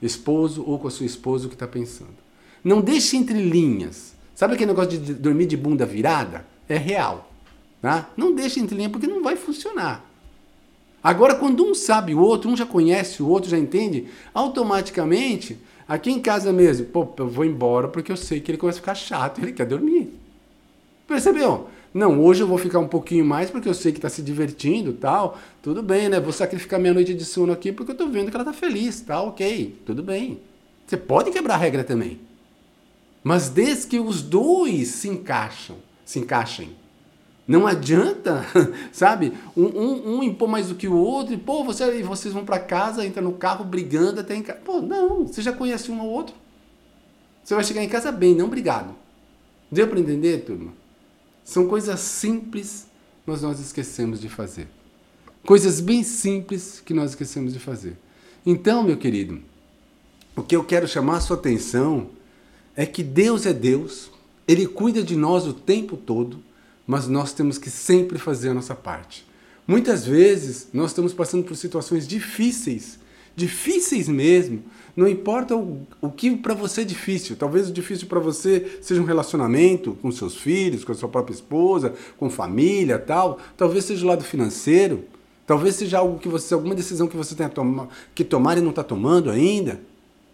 esposo, 0.00 0.64
ou 0.66 0.78
com 0.78 0.86
a 0.86 0.90
sua 0.90 1.06
esposa 1.06 1.46
o 1.46 1.48
que 1.48 1.56
está 1.56 1.66
pensando. 1.66 2.14
Não 2.62 2.80
deixe 2.80 3.16
entre 3.16 3.40
linhas. 3.42 4.14
Sabe 4.34 4.54
aquele 4.54 4.70
negócio 4.70 4.98
de 4.98 5.14
dormir 5.14 5.46
de 5.46 5.56
bunda 5.56 5.84
virada? 5.84 6.46
É 6.68 6.76
real. 6.76 7.30
Tá? 7.82 8.10
Não 8.16 8.34
deixe 8.34 8.60
entre 8.60 8.76
linhas, 8.76 8.92
porque 8.92 9.06
não 9.06 9.22
vai 9.22 9.36
funcionar. 9.36 10.04
Agora, 11.02 11.34
quando 11.34 11.64
um 11.64 11.74
sabe 11.74 12.14
o 12.14 12.20
outro, 12.20 12.50
um 12.50 12.56
já 12.56 12.66
conhece 12.66 13.22
o 13.22 13.28
outro, 13.28 13.48
já 13.48 13.58
entende, 13.58 14.08
automaticamente, 14.34 15.56
aqui 15.86 16.10
em 16.10 16.20
casa 16.20 16.52
mesmo, 16.52 16.86
pô, 16.86 17.06
eu 17.18 17.28
vou 17.28 17.44
embora 17.44 17.86
porque 17.86 18.10
eu 18.10 18.16
sei 18.16 18.40
que 18.40 18.50
ele 18.50 18.58
começa 18.58 18.78
a 18.78 18.80
ficar 18.80 18.94
chato, 18.94 19.40
ele 19.40 19.52
quer 19.52 19.66
dormir. 19.66 20.12
Percebeu? 21.06 21.68
Não, 21.96 22.22
hoje 22.22 22.42
eu 22.42 22.46
vou 22.46 22.58
ficar 22.58 22.78
um 22.78 22.86
pouquinho 22.86 23.24
mais 23.24 23.48
porque 23.48 23.66
eu 23.66 23.72
sei 23.72 23.90
que 23.90 23.96
está 23.96 24.10
se 24.10 24.20
divertindo 24.20 24.92
tal. 24.92 25.38
Tudo 25.62 25.82
bem, 25.82 26.10
né? 26.10 26.20
Vou 26.20 26.30
sacrificar 26.30 26.78
minha 26.78 26.92
noite 26.92 27.14
de 27.14 27.24
sono 27.24 27.54
aqui 27.54 27.72
porque 27.72 27.92
eu 27.92 27.94
estou 27.94 28.10
vendo 28.10 28.30
que 28.30 28.36
ela 28.36 28.46
está 28.46 28.52
feliz, 28.52 29.00
tá? 29.00 29.22
Ok, 29.22 29.80
tudo 29.86 30.02
bem. 30.02 30.38
Você 30.86 30.98
pode 30.98 31.30
quebrar 31.30 31.54
a 31.54 31.56
regra 31.56 31.82
também. 31.82 32.20
Mas 33.24 33.48
desde 33.48 33.86
que 33.86 33.98
os 33.98 34.20
dois 34.20 34.88
se 34.88 35.08
encaixam, 35.08 35.76
se 36.04 36.18
encaixem. 36.18 36.76
Não 37.48 37.66
adianta, 37.66 38.44
sabe? 38.92 39.32
Um, 39.56 39.64
um, 39.64 40.16
um, 40.18 40.22
impor 40.22 40.48
mais 40.48 40.68
do 40.68 40.74
que 40.74 40.86
o 40.86 40.98
outro 40.98 41.32
e, 41.32 41.38
pô, 41.38 41.64
você, 41.64 42.02
vocês 42.02 42.34
vão 42.34 42.44
para 42.44 42.58
casa, 42.58 43.06
entra 43.06 43.22
no 43.22 43.32
carro 43.32 43.64
brigando 43.64 44.20
até 44.20 44.36
em 44.36 44.42
casa. 44.42 44.60
Pô, 44.62 44.82
não, 44.82 45.26
você 45.26 45.40
já 45.40 45.50
conhece 45.50 45.90
um 45.90 45.98
ao 45.98 46.08
outro. 46.08 46.34
Você 47.42 47.54
vai 47.54 47.64
chegar 47.64 47.82
em 47.82 47.88
casa 47.88 48.12
bem, 48.12 48.34
não 48.34 48.50
brigado. 48.50 48.94
Deu 49.72 49.88
para 49.88 49.98
entender, 49.98 50.44
turma? 50.44 50.84
São 51.46 51.68
coisas 51.68 52.00
simples, 52.00 52.88
mas 53.24 53.40
nós 53.40 53.60
esquecemos 53.60 54.20
de 54.20 54.28
fazer. 54.28 54.66
Coisas 55.44 55.80
bem 55.80 56.02
simples 56.02 56.82
que 56.84 56.92
nós 56.92 57.10
esquecemos 57.10 57.52
de 57.52 57.60
fazer. 57.60 57.96
Então, 58.44 58.82
meu 58.82 58.96
querido, 58.96 59.40
o 60.34 60.42
que 60.42 60.56
eu 60.56 60.64
quero 60.64 60.88
chamar 60.88 61.18
a 61.18 61.20
sua 61.20 61.36
atenção 61.36 62.10
é 62.74 62.84
que 62.84 63.00
Deus 63.00 63.46
é 63.46 63.52
Deus, 63.52 64.10
Ele 64.46 64.66
cuida 64.66 65.04
de 65.04 65.14
nós 65.14 65.46
o 65.46 65.52
tempo 65.52 65.96
todo, 65.96 66.42
mas 66.84 67.06
nós 67.06 67.32
temos 67.32 67.58
que 67.58 67.70
sempre 67.70 68.18
fazer 68.18 68.48
a 68.48 68.54
nossa 68.54 68.74
parte. 68.74 69.24
Muitas 69.68 70.04
vezes 70.04 70.66
nós 70.72 70.90
estamos 70.90 71.14
passando 71.14 71.44
por 71.44 71.56
situações 71.56 72.08
difíceis, 72.08 72.98
difíceis 73.36 74.08
mesmo, 74.08 74.62
não 74.96 75.06
importa 75.06 75.54
o, 75.54 75.86
o 76.00 76.10
que 76.10 76.34
para 76.34 76.54
você 76.54 76.80
é 76.80 76.84
difícil. 76.84 77.36
Talvez 77.36 77.68
o 77.68 77.72
difícil 77.72 78.08
para 78.08 78.18
você 78.18 78.78
seja 78.80 79.00
um 79.00 79.04
relacionamento 79.04 79.96
com 80.00 80.10
seus 80.10 80.36
filhos, 80.36 80.84
com 80.84 80.92
a 80.92 80.94
sua 80.94 81.08
própria 81.08 81.34
esposa, 81.34 81.94
com 82.16 82.30
família, 82.30 82.98
tal. 82.98 83.38
Talvez 83.58 83.84
seja 83.84 84.04
o 84.04 84.08
lado 84.08 84.24
financeiro. 84.24 85.04
Talvez 85.46 85.76
seja 85.76 85.98
algo 85.98 86.18
que 86.18 86.28
você, 86.28 86.54
alguma 86.54 86.74
decisão 86.74 87.06
que 87.06 87.16
você 87.16 87.34
tenha 87.34 87.48
toma, 87.48 87.88
que 88.14 88.24
tomar 88.24 88.56
e 88.56 88.62
não 88.62 88.70
está 88.70 88.82
tomando 88.82 89.30
ainda. 89.30 89.80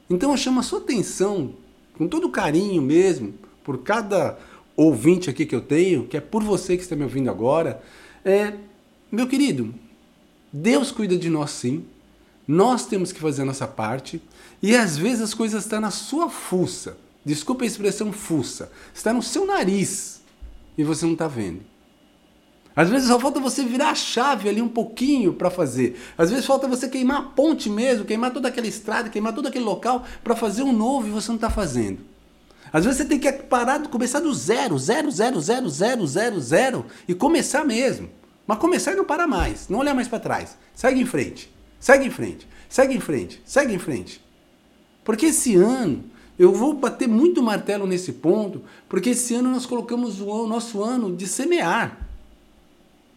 Então 0.09 0.31
eu 0.31 0.37
chamo 0.37 0.61
a 0.61 0.63
sua 0.63 0.79
atenção, 0.79 1.55
com 1.99 2.07
todo 2.07 2.31
carinho 2.31 2.81
mesmo, 2.81 3.35
por 3.65 3.79
cada 3.79 4.39
ouvinte 4.77 5.29
aqui 5.29 5.45
que 5.45 5.55
eu 5.55 5.61
tenho, 5.61 6.07
que 6.07 6.17
é 6.17 6.21
por 6.21 6.43
você 6.43 6.77
que 6.77 6.83
está 6.83 6.97
me 6.97 7.03
ouvindo 7.03 7.29
agora. 7.29 7.83
É, 8.25 8.55
meu 9.11 9.27
querido, 9.27 9.75
Deus 10.53 10.91
cuida 10.91 11.17
de 11.17 11.29
nós 11.29 11.51
sim. 11.51 11.85
Nós 12.47 12.87
temos 12.87 13.13
que 13.13 13.21
fazer 13.21 13.43
a 13.43 13.47
nossa 13.47 13.67
parte 13.67 14.21
e 14.63 14.77
às 14.77 14.97
vezes 14.97 15.21
as 15.21 15.35
coisas 15.35 15.65
estão 15.65 15.81
na 15.81 15.91
sua 15.91 16.29
fuça. 16.29 16.97
Desculpa 17.25 17.65
a 17.65 17.67
expressão 17.67 18.13
fuça. 18.13 18.71
Está 18.93 19.13
no 19.13 19.23
seu 19.23 19.47
nariz 19.47 20.21
e 20.77 20.83
você 20.83 21.05
não 21.05 21.13
está 21.13 21.29
vendo. 21.29 21.61
Às 22.75 22.89
vezes 22.89 23.09
só 23.09 23.21
falta 23.21 23.39
você 23.39 23.63
virar 23.65 23.91
a 23.91 23.95
chave 23.95 24.49
ali 24.49 24.63
um 24.63 24.69
pouquinho 24.69 25.35
para 25.35 25.51
fazer. 25.51 26.01
Às 26.17 26.31
vezes 26.31 26.47
falta 26.47 26.67
você 26.67 26.89
queimar 26.89 27.19
a 27.19 27.23
ponte 27.23 27.69
mesmo, 27.69 28.05
queimar 28.05 28.33
toda 28.33 28.49
aquela 28.49 28.67
estrada, 28.67 29.11
queimar 29.11 29.35
todo 29.35 29.47
aquele 29.47 29.65
local 29.65 30.05
para 30.25 30.35
fazer 30.35 30.63
um 30.63 30.73
novo 30.73 31.07
e 31.07 31.11
você 31.11 31.29
não 31.29 31.37
está 31.37 31.51
fazendo. 31.51 32.01
Às 32.73 32.85
vezes 32.85 32.99
você 32.99 33.05
tem 33.05 33.19
que 33.19 33.31
parar, 33.31 33.87
começar 33.89 34.21
do 34.21 34.33
zero, 34.33 34.79
zero, 34.79 35.11
zero, 35.11 35.41
zero, 35.41 35.69
zero, 35.69 36.07
zero, 36.07 36.41
zero 36.41 36.87
e 37.07 37.15
começar 37.15 37.65
mesmo. 37.65 38.09
Mas 38.47 38.59
começar 38.59 38.93
e 38.93 38.97
não 38.97 39.05
parar 39.05 39.27
mais, 39.27 39.69
não 39.69 39.81
olhar 39.81 39.95
mais 39.95 40.09
para 40.09 40.19
trás. 40.19 40.57
Segue 40.75 41.01
em 41.01 41.07
frente. 41.07 41.52
Segue 41.83 42.07
em 42.07 42.11
frente, 42.11 42.47
segue 42.69 42.95
em 42.95 43.01
frente, 43.01 43.43
segue 43.45 43.75
em 43.75 43.79
frente. 43.79 44.21
Porque 45.03 45.27
esse 45.27 45.57
ano, 45.57 46.05
eu 46.39 46.53
vou 46.53 46.75
bater 46.75 47.09
muito 47.09 47.43
martelo 47.43 47.89
nesse 47.89 48.13
ponto, 48.13 48.63
porque 48.89 49.11
esse 49.11 49.35
ano 49.35 49.51
nós 49.51 49.67
colocamos 49.67 50.21
o 50.21 50.47
nosso 50.47 50.81
ano 50.81 51.17
de 51.17 51.27
semear. 51.27 52.07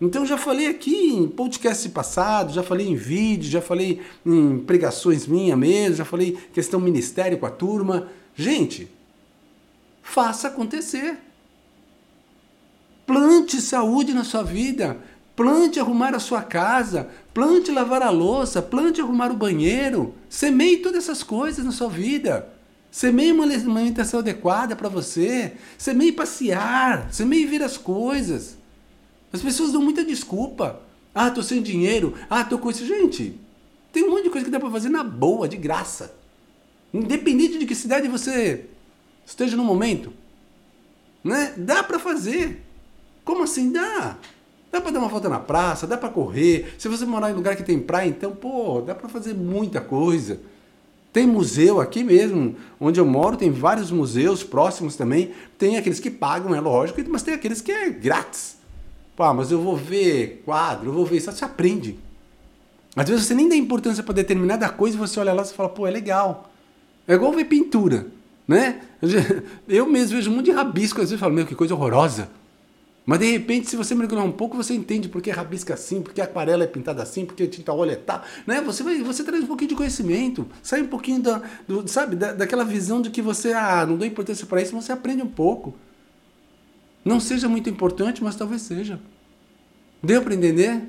Então 0.02 0.26
já 0.26 0.36
falei 0.36 0.66
aqui 0.66 1.14
em 1.14 1.28
podcast 1.28 1.88
passado, 1.90 2.54
já 2.54 2.64
falei 2.64 2.88
em 2.88 2.96
vídeo, 2.96 3.52
já 3.52 3.62
falei 3.62 4.02
em 4.26 4.58
pregações 4.58 5.28
minha 5.28 5.56
mesmo, 5.56 5.98
já 5.98 6.06
falei 6.06 6.36
questão 6.52 6.80
ministério 6.80 7.38
com 7.38 7.46
a 7.46 7.52
turma. 7.52 8.10
Gente, 8.36 8.90
faça 10.02 10.48
acontecer. 10.48 11.20
Plante 13.06 13.62
saúde 13.62 14.12
na 14.12 14.24
sua 14.24 14.42
vida. 14.42 14.98
Plante 15.36 15.80
arrumar 15.80 16.16
a 16.16 16.20
sua 16.20 16.42
casa, 16.42 17.10
plante 17.34 17.70
lavar 17.70 18.02
a 18.02 18.10
louça, 18.10 18.62
plante 18.62 19.02
arrumar 19.02 19.32
o 19.32 19.36
banheiro. 19.36 20.16
Semeie 20.30 20.78
todas 20.78 21.04
essas 21.04 21.24
coisas 21.24 21.66
na 21.66 21.72
sua 21.72 21.90
vida. 21.90 22.48
Semeie 22.90 23.34
uma 23.34 23.44
alimentação 23.44 24.22
adequada 24.22 24.76
para 24.76 24.88
você. 24.88 25.54
Semeie 25.78 26.14
passear, 26.14 27.12
semeie 27.12 27.46
ver 27.46 27.62
as 27.62 27.76
coisas. 27.76 28.58
As 29.34 29.42
pessoas 29.42 29.74
dão 29.74 29.82
muita 29.82 30.06
desculpa. 30.06 30.82
Ah, 31.14 31.30
tô 31.30 31.44
sem 31.44 31.62
dinheiro. 31.62 32.14
Ah, 32.30 32.46
tô 32.46 32.58
com 32.58 32.70
isso. 32.70 32.86
Gente, 32.86 33.38
tem 33.92 34.06
um 34.06 34.12
monte 34.12 34.24
de 34.24 34.30
coisa 34.30 34.46
que 34.46 34.52
dá 34.52 34.60
para 34.60 34.72
fazer 34.72 34.88
na 34.88 35.04
boa, 35.04 35.50
de 35.50 35.58
graça. 35.58 36.16
Independente 36.94 37.58
de 37.58 37.66
que 37.66 37.76
cidade 37.76 38.08
você 38.08 38.66
esteja 39.26 39.58
no 39.58 39.66
momento. 39.66 40.14
Né? 41.22 41.54
Dá 41.58 41.84
para 41.84 42.00
fazer. 42.00 42.64
Como 43.26 43.44
assim 43.44 43.74
dá? 43.74 44.18
Dá 44.76 44.82
para 44.82 44.92
dar 44.92 45.00
uma 45.00 45.08
volta 45.08 45.30
na 45.30 45.40
praça, 45.40 45.88
dá 45.88 45.96
para 45.96 46.10
correr. 46.10 46.76
Se 46.78 46.90
você 46.90 47.06
morar 47.06 47.32
em 47.32 47.34
lugar 47.34 47.56
que 47.56 47.64
tem 47.64 47.80
praia, 47.80 48.10
então, 48.10 48.36
pô, 48.36 48.82
dá 48.82 48.94
para 48.94 49.08
fazer 49.08 49.34
muita 49.34 49.80
coisa. 49.80 50.42
Tem 51.14 51.26
museu 51.26 51.80
aqui 51.80 52.04
mesmo, 52.04 52.58
onde 52.78 53.00
eu 53.00 53.06
moro, 53.06 53.38
tem 53.38 53.50
vários 53.50 53.90
museus 53.90 54.44
próximos 54.44 54.98
também. 54.98 55.32
Tem 55.58 55.78
aqueles 55.78 56.02
que 56.02 56.12
pagam, 56.12 56.54
é 56.54 56.60
lógico, 56.60 57.02
mas 57.08 57.24
tem 57.24 57.34
aqueles 57.34 57.62
que 57.62 57.72
é 57.72 57.90
grátis. 57.90 58.58
Pô, 59.16 59.34
mas 59.34 59.50
eu 59.50 59.62
vou 59.62 59.78
ver 59.78 60.42
quadro, 60.44 60.90
eu 60.90 60.94
vou 60.94 61.06
ver 61.06 61.16
isso, 61.20 61.32
você 61.32 61.46
aprende. 61.46 61.98
Às 62.98 63.08
vezes 63.08 63.28
você 63.28 63.34
nem 63.34 63.48
dá 63.48 63.56
importância 63.56 64.04
para 64.04 64.16
determinada 64.16 64.68
coisa 64.68 64.98
e 64.98 65.00
você 65.00 65.22
olha 65.22 65.32
lá 65.32 65.44
e 65.44 65.46
fala, 65.46 65.70
pô, 65.70 65.88
é 65.88 65.92
legal. 65.92 66.52
É 67.08 67.14
igual 67.14 67.32
ver 67.32 67.46
pintura, 67.46 68.08
né? 68.46 68.82
Eu 69.70 69.86
mesmo 69.86 70.18
vejo 70.18 70.30
um 70.30 70.36
monte 70.36 70.48
de 70.48 70.52
rabisco, 70.52 71.00
às 71.00 71.04
vezes 71.04 71.14
eu 71.14 71.20
falo, 71.20 71.34
meu, 71.34 71.46
que 71.46 71.56
coisa 71.56 71.74
horrorosa. 71.74 72.28
Mas 73.06 73.20
de 73.20 73.32
repente, 73.32 73.70
se 73.70 73.76
você 73.76 73.94
mergulhar 73.94 74.26
um 74.26 74.32
pouco, 74.32 74.58
você 74.58 74.74
entende 74.74 75.08
por 75.08 75.22
que 75.22 75.30
rabisca 75.30 75.76
assim, 75.76 76.02
por 76.02 76.12
que 76.12 76.20
a 76.20 76.24
aquarela 76.24 76.64
é 76.64 76.68
pintada 76.68 77.04
assim, 77.04 77.24
por 77.24 77.36
que 77.36 77.44
a 77.44 77.48
tinta 77.48 77.72
óleo 77.72 77.92
é 77.92 77.96
tal. 77.96 78.24
Né? 78.48 78.62
Você, 78.62 78.82
vai, 78.82 78.98
você 79.04 79.24
traz 79.24 79.44
um 79.44 79.48
pouquinho 79.48 79.70
de 79.70 79.76
conhecimento, 79.76 80.48
sai 80.64 80.82
um 80.82 80.88
pouquinho 80.88 81.22
da, 81.22 81.42
do, 81.68 81.88
sabe, 81.88 82.16
da, 82.16 82.34
daquela 82.34 82.66
visão 82.66 83.02
de 83.02 83.12
que 83.12 83.22
você 83.22 83.54
ah, 83.54 83.86
não 83.86 83.96
dá 83.96 84.08
importância 84.08 84.48
para 84.48 84.60
isso, 84.60 84.74
você 84.74 84.92
aprende 84.92 85.22
um 85.22 85.30
pouco. 85.30 85.76
Não 87.04 87.20
seja 87.20 87.48
muito 87.48 87.70
importante, 87.70 88.24
mas 88.24 88.36
talvez 88.36 88.64
seja. 88.64 89.00
Deu 90.02 90.24
para 90.24 90.34
entender? 90.34 90.82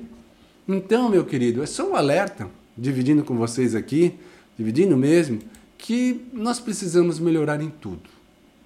Então, 0.67 1.09
meu 1.09 1.23
querido, 1.23 1.61
é 1.61 1.67
só 1.67 1.87
um 1.87 1.95
alerta, 1.95 2.49
dividindo 2.75 3.23
com 3.23 3.37
vocês 3.37 3.75
aqui, 3.75 4.15
dividindo 4.57 4.97
mesmo, 4.97 5.39
que 5.77 6.27
nós 6.33 6.59
precisamos 6.59 7.19
melhorar 7.19 7.61
em 7.61 7.69
tudo. 7.69 8.09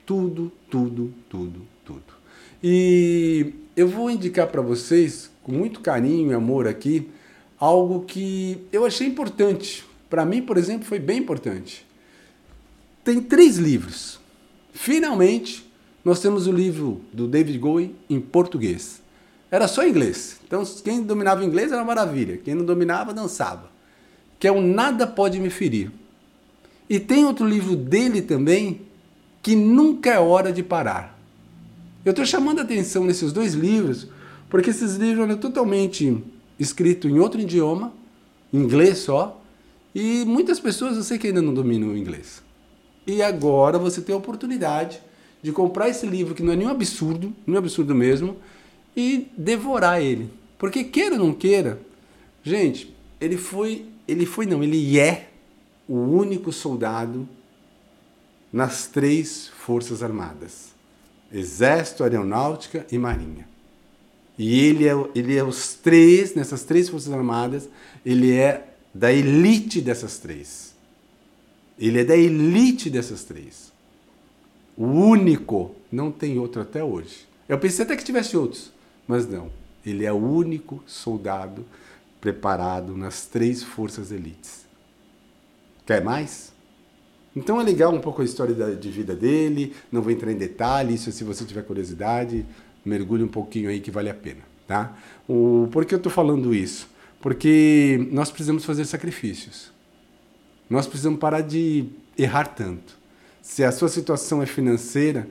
Tudo, 0.05 0.51
tudo, 0.69 1.13
tudo, 1.29 1.61
tudo. 1.83 2.20
E 2.63 3.53
eu 3.75 3.87
vou 3.87 4.09
indicar 4.09 4.47
para 4.47 4.61
vocês, 4.61 5.31
com 5.43 5.51
muito 5.51 5.79
carinho 5.79 6.31
e 6.31 6.33
amor 6.33 6.67
aqui, 6.67 7.09
algo 7.59 8.05
que 8.05 8.63
eu 8.71 8.85
achei 8.85 9.07
importante. 9.07 9.85
Para 10.09 10.25
mim, 10.25 10.41
por 10.41 10.57
exemplo, 10.57 10.85
foi 10.85 10.99
bem 10.99 11.19
importante. 11.19 11.85
Tem 13.03 13.21
três 13.21 13.57
livros. 13.57 14.19
Finalmente, 14.73 15.65
nós 16.03 16.19
temos 16.19 16.47
o 16.47 16.51
livro 16.51 17.01
do 17.11 17.27
David 17.27 17.57
Bowie 17.57 17.95
em 18.09 18.19
português. 18.19 19.01
era 19.49 19.67
só 19.67 19.85
inglês. 19.85 20.39
Então, 20.47 20.63
quem 20.83 21.01
dominava 21.01 21.43
inglês 21.43 21.71
era 21.71 21.81
uma 21.81 21.87
maravilha. 21.93 22.37
Quem 22.37 22.55
não 22.55 22.65
dominava, 22.65 23.13
dançava. 23.13 23.69
Que 24.39 24.47
é 24.47 24.51
o 24.51 24.61
Nada 24.61 25.05
Pode 25.05 25.39
Me 25.39 25.49
Ferir. 25.49 25.91
E 26.89 26.99
tem 26.99 27.25
outro 27.25 27.45
livro 27.45 27.75
dele 27.75 28.21
também, 28.21 28.81
que 29.41 29.55
nunca 29.55 30.09
é 30.09 30.19
hora 30.19 30.51
de 30.51 30.63
parar. 30.63 31.10
Eu 32.03 32.11
estou 32.11 32.25
chamando 32.25 32.59
a 32.59 32.63
atenção 32.63 33.03
nesses 33.03 33.31
dois 33.31 33.53
livros, 33.53 34.07
porque 34.49 34.71
esses 34.71 34.95
livros 34.95 35.23
eram 35.29 35.37
totalmente 35.37 36.17
escritos 36.59 37.09
em 37.09 37.19
outro 37.19 37.39
idioma, 37.39 37.93
inglês 38.51 38.99
só, 38.99 39.41
e 39.93 40.25
muitas 40.25 40.59
pessoas 40.59 40.97
eu 40.97 41.03
sei 41.03 41.17
que 41.17 41.27
ainda 41.27 41.41
não 41.41 41.53
dominam 41.53 41.89
o 41.89 41.97
inglês. 41.97 42.41
E 43.05 43.21
agora 43.21 43.77
você 43.77 44.01
tem 44.01 44.15
a 44.15 44.17
oportunidade 44.17 44.99
de 45.41 45.51
comprar 45.51 45.89
esse 45.89 46.05
livro, 46.05 46.33
que 46.33 46.43
não 46.43 46.53
é 46.53 46.55
nenhum 46.55 46.69
absurdo, 46.69 47.33
nenhum 47.45 47.59
absurdo 47.59 47.93
mesmo, 47.93 48.37
e 48.95 49.27
devorar 49.37 50.01
ele. 50.01 50.29
Porque 50.57 50.83
queira 50.83 51.15
ou 51.15 51.25
não 51.25 51.33
queira, 51.33 51.79
gente, 52.43 52.95
ele 53.19 53.37
foi, 53.37 53.85
ele 54.07 54.25
foi 54.25 54.45
não, 54.45 54.63
ele 54.63 54.99
é 54.99 55.29
o 55.87 55.95
único 55.95 56.51
soldado 56.51 57.27
nas 58.51 58.87
três 58.87 59.47
forças 59.47 60.03
armadas: 60.03 60.73
Exército, 61.33 62.03
Aeronáutica 62.03 62.85
e 62.91 62.97
Marinha. 62.97 63.47
E 64.37 64.59
ele 64.59 64.87
é, 64.87 64.93
ele 65.13 65.37
é 65.37 65.43
os 65.43 65.75
três, 65.75 66.33
nessas 66.33 66.63
três 66.63 66.89
forças 66.89 67.13
armadas, 67.13 67.69
ele 68.05 68.35
é 68.35 68.73
da 68.93 69.11
elite 69.11 69.81
dessas 69.81 70.17
três. 70.17 70.73
Ele 71.77 71.99
é 71.99 72.03
da 72.03 72.15
elite 72.15 72.89
dessas 72.89 73.23
três. 73.23 73.71
O 74.77 74.85
único, 74.85 75.75
não 75.91 76.11
tem 76.11 76.39
outro 76.39 76.61
até 76.61 76.83
hoje. 76.83 77.27
Eu 77.47 77.59
pensei 77.59 77.85
até 77.85 77.95
que 77.95 78.03
tivesse 78.03 78.35
outros, 78.37 78.71
mas 79.07 79.27
não. 79.27 79.51
Ele 79.85 80.05
é 80.05 80.11
o 80.11 80.17
único 80.17 80.83
soldado 80.85 81.65
preparado 82.19 82.95
nas 82.95 83.25
três 83.25 83.63
forças 83.63 84.11
elites. 84.11 84.65
Quer 85.85 86.03
mais? 86.03 86.50
Então 87.35 87.61
é 87.61 87.63
legal 87.63 87.93
um 87.93 87.99
pouco 87.99 88.21
a 88.21 88.25
história 88.25 88.53
de 88.75 88.89
vida 88.89 89.15
dele, 89.15 89.73
não 89.91 90.01
vou 90.01 90.11
entrar 90.11 90.31
em 90.31 90.37
detalhes, 90.37 91.01
se 91.01 91.23
você 91.23 91.45
tiver 91.45 91.63
curiosidade, 91.63 92.45
mergulhe 92.83 93.23
um 93.23 93.27
pouquinho 93.27 93.69
aí 93.69 93.79
que 93.79 93.89
vale 93.89 94.09
a 94.09 94.13
pena, 94.13 94.41
tá? 94.67 94.97
O, 95.27 95.69
por 95.71 95.85
que 95.85 95.93
eu 95.93 95.97
estou 95.97 96.11
falando 96.11 96.53
isso? 96.53 96.89
Porque 97.21 98.07
nós 98.11 98.31
precisamos 98.31 98.65
fazer 98.65 98.83
sacrifícios. 98.85 99.71
Nós 100.69 100.87
precisamos 100.87 101.19
parar 101.19 101.41
de 101.41 101.85
errar 102.17 102.47
tanto. 102.47 102.97
Se 103.41 103.63
a 103.63 103.71
sua 103.71 103.87
situação 103.87 104.41
é 104.41 104.45
financeira, 104.45 105.27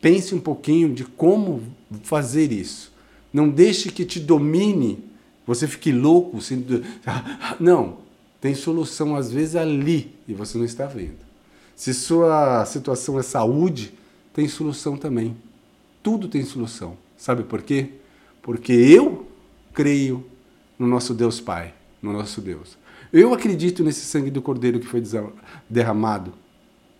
pense 0.00 0.34
um 0.34 0.40
pouquinho 0.40 0.94
de 0.94 1.04
como 1.04 1.62
fazer 2.02 2.52
isso. 2.52 2.92
Não 3.32 3.48
deixe 3.48 3.90
que 3.90 4.04
te 4.04 4.20
domine, 4.20 5.02
você 5.46 5.66
fique 5.66 5.90
louco. 5.90 6.38
Não, 7.58 7.98
tem 8.40 8.54
solução 8.54 9.16
às 9.16 9.32
vezes 9.32 9.56
ali 9.56 10.14
e 10.28 10.34
você 10.34 10.58
não 10.58 10.66
está 10.66 10.84
vendo. 10.84 11.23
Se 11.74 11.92
sua 11.92 12.64
situação 12.64 13.18
é 13.18 13.22
saúde, 13.22 13.92
tem 14.32 14.48
solução 14.48 14.96
também. 14.96 15.36
Tudo 16.02 16.28
tem 16.28 16.44
solução. 16.44 16.96
Sabe 17.16 17.42
por 17.42 17.62
quê? 17.62 17.90
Porque 18.42 18.72
eu 18.72 19.26
creio 19.72 20.24
no 20.78 20.86
nosso 20.86 21.14
Deus 21.14 21.40
Pai, 21.40 21.74
no 22.02 22.12
nosso 22.12 22.40
Deus. 22.40 22.76
Eu 23.12 23.32
acredito 23.32 23.82
nesse 23.82 24.00
sangue 24.00 24.30
do 24.30 24.42
Cordeiro 24.42 24.80
que 24.80 24.86
foi 24.86 25.02
derramado 25.68 26.32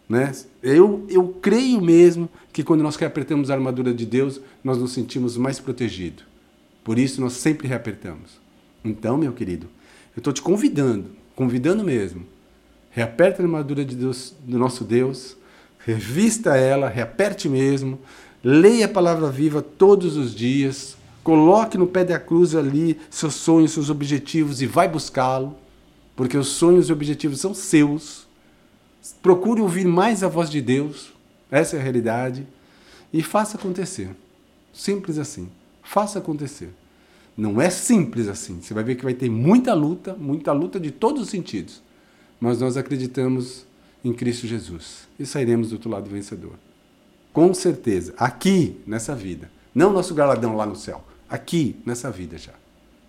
né? 0.09 0.33
Eu, 0.63 1.07
eu 1.09 1.29
creio 1.41 1.81
mesmo 1.81 2.29
que 2.53 2.63
quando 2.63 2.83
nós 2.83 2.97
reapertamos 2.97 3.51
a 3.51 3.55
armadura 3.55 3.93
de 3.93 4.05
Deus, 4.05 4.41
nós 4.63 4.79
nos 4.79 4.93
sentimos 4.93 5.37
mais 5.37 5.59
protegidos. 5.59 6.25
Por 6.83 6.99
isso 6.99 7.21
nós 7.21 7.35
sempre 7.35 7.67
reapertamos. 7.67 8.39
Então, 8.85 9.17
meu 9.17 9.33
querido, 9.33 9.67
eu 10.15 10.21
estou 10.21 10.33
te 10.33 10.43
convidando, 10.43 11.11
convidando 11.35 11.83
mesmo. 11.83 12.27
Reaperte 12.95 13.41
a 13.41 13.45
armadura 13.45 13.85
de 13.85 13.97
Deus, 13.97 14.35
do 14.41 14.59
nosso 14.59 14.85
Deus, 14.85 15.37
revista 15.79 16.57
ela, 16.57 16.89
reaperte 16.89 17.49
mesmo, 17.49 17.99
leia 18.43 18.87
a 18.87 18.89
palavra 18.89 19.31
viva 19.31 19.61
todos 19.61 20.17
os 20.17 20.35
dias, 20.35 20.97
coloque 21.23 21.77
no 21.77 21.87
pé 21.87 22.05
da 22.05 22.21
cruz 22.21 22.55
ali 22.55 22.99
seus 23.11 23.35
sonhos, 23.35 23.73
seus 23.73 23.91
objetivos 23.91 24.63
e 24.63 24.67
vai 24.67 24.89
buscá-lo, 24.89 25.57
porque 26.15 26.39
os 26.39 26.49
sonhos 26.49 26.89
e 26.89 26.93
objetivos 26.93 27.41
são 27.41 27.53
seus 27.53 28.25
Procure 29.23 29.61
ouvir 29.61 29.85
mais 29.85 30.23
a 30.23 30.29
voz 30.29 30.49
de 30.49 30.63
Deus, 30.63 31.13
essa 31.51 31.77
é 31.77 31.79
a 31.79 31.83
realidade, 31.83 32.47
e 33.13 33.23
faça 33.23 33.59
acontecer. 33.59 34.11
Simples 34.73 35.19
assim. 35.19 35.49
Faça 35.83 36.19
acontecer. 36.19 36.71
Não 37.37 37.61
é 37.61 37.69
simples 37.69 38.29
assim. 38.29 38.61
Você 38.63 38.73
vai 38.73 38.83
ver 38.83 38.95
que 38.95 39.05
vai 39.05 39.13
ter 39.13 39.29
muita 39.29 39.75
luta, 39.75 40.15
muita 40.15 40.53
luta 40.53 40.81
de 40.81 40.91
todos 40.91 41.23
os 41.23 41.29
sentidos. 41.29 41.83
Mas 42.41 42.61
nós 42.61 42.77
acreditamos 42.77 43.65
em 44.05 44.13
Cristo 44.13 44.47
Jesus 44.47 45.09
e 45.19 45.25
sairemos 45.25 45.71
do 45.71 45.75
outro 45.75 45.91
lado 45.91 46.11
vencedor. 46.11 46.53
Com 47.33 47.53
certeza, 47.53 48.15
aqui 48.17 48.81
nessa 48.87 49.15
vida. 49.15 49.51
Não 49.75 49.93
nosso 49.93 50.15
galadão 50.15 50.57
lá 50.57 50.67
no 50.67 50.77
céu. 50.77 51.05
Aqui 51.29 51.77
nessa 51.85 52.11
vida 52.11 52.39
já. 52.39 52.53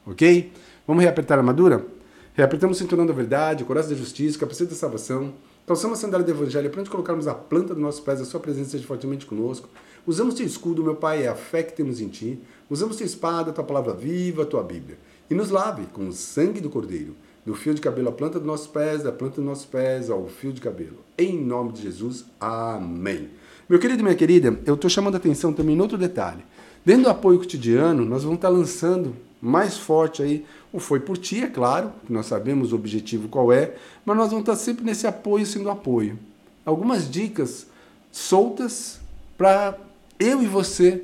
Ok? 0.06 0.52
Vamos 0.88 1.04
reapertar 1.04 1.38
a 1.38 1.42
armadura? 1.42 1.86
Reapertamos 2.34 2.78
o 2.78 2.80
cinturão 2.80 3.06
da 3.06 3.14
verdade, 3.14 3.64
o 3.64 3.66
coração 3.66 3.92
da 3.92 3.98
justiça, 3.98 4.38
o 4.38 4.40
capacete 4.40 4.72
da 4.72 4.76
salvação 4.76 5.34
Calçamos 5.68 5.98
a 5.98 6.02
sandália 6.02 6.24
do 6.24 6.32
Evangelho 6.32 6.70
para 6.70 6.82
onde 6.82 6.92
colocarmos 6.92 7.28
a 7.28 7.34
planta 7.34 7.74
dos 7.74 7.82
nossos 7.82 8.00
pés, 8.00 8.22
a 8.22 8.26
sua 8.26 8.40
presença 8.40 8.70
seja 8.70 8.86
fortemente 8.86 9.26
conosco. 9.26 9.68
Usamos 10.06 10.36
teu 10.36 10.46
escudo, 10.46 10.84
meu 10.84 10.96
Pai, 10.96 11.24
é 11.24 11.28
a 11.28 11.34
fé 11.34 11.64
que 11.64 11.74
temos 11.74 12.00
em 12.00 12.08
ti. 12.08 12.40
Usamos 12.70 12.98
tua 12.98 13.06
espada, 13.06 13.52
tua 13.52 13.64
palavra 13.64 13.92
viva, 13.92 14.46
tua 14.46 14.62
Bíblia. 14.62 15.00
E 15.28 15.34
nos 15.34 15.50
lave 15.50 15.88
com 15.88 16.08
o 16.08 16.14
sangue 16.14 16.62
do 16.62 16.70
Cordeiro, 16.70 17.16
do 17.46 17.54
fio 17.54 17.74
de 17.74 17.82
cabelo 17.82 18.10
à 18.10 18.12
planta 18.12 18.40
dos 18.40 18.48
nossos 18.48 18.68
pés, 18.68 19.04
da 19.04 19.12
planta 19.12 19.36
dos 19.36 19.46
nossos 19.46 19.66
pés 19.66 20.10
ao 20.10 20.28
fio 20.28 20.52
de 20.52 20.60
cabelo. 20.60 20.98
Em 21.18 21.40
nome 21.40 21.74
de 21.74 21.84
Jesus, 21.84 22.26
amém. 22.40 23.30
Meu 23.70 23.80
querido 23.80 24.00
e 24.00 24.04
minha 24.04 24.16
querida, 24.16 24.60
eu 24.66 24.74
estou 24.74 24.90
chamando 24.90 25.16
a 25.16 25.18
atenção 25.18 25.54
também 25.54 25.76
em 25.76 25.82
outro 25.82 25.98
detalhe. 25.98 26.44
Dentro 26.84 27.04
do 27.04 27.10
apoio 27.10 27.40
cotidiano, 27.40 28.04
nós 28.04 28.24
vamos 28.24 28.38
estar 28.38 28.50
lançando 28.50 29.16
mais 29.42 29.78
forte 29.78 30.24
aí 30.24 30.46
o 30.74 30.80
Foi 30.80 31.00
por 31.00 31.18
Ti, 31.18 31.44
é 31.44 31.48
claro, 31.48 31.92
nós 32.10 32.26
sabemos 32.26 32.74
o 32.74 32.76
objetivo 32.76 33.30
qual 33.30 33.54
é, 33.54 33.76
mas 34.04 34.18
nós 34.18 34.30
vamos 34.30 34.42
estar 34.42 34.56
sempre 34.56 34.84
nesse 34.84 35.08
apoio 35.08 35.46
sendo 35.46 35.70
apoio. 35.70 36.20
Algumas 36.66 37.10
dicas 37.10 37.68
soltas 38.12 39.00
para 39.38 39.78
eu 40.20 40.42
e 40.42 40.48
você 40.48 41.04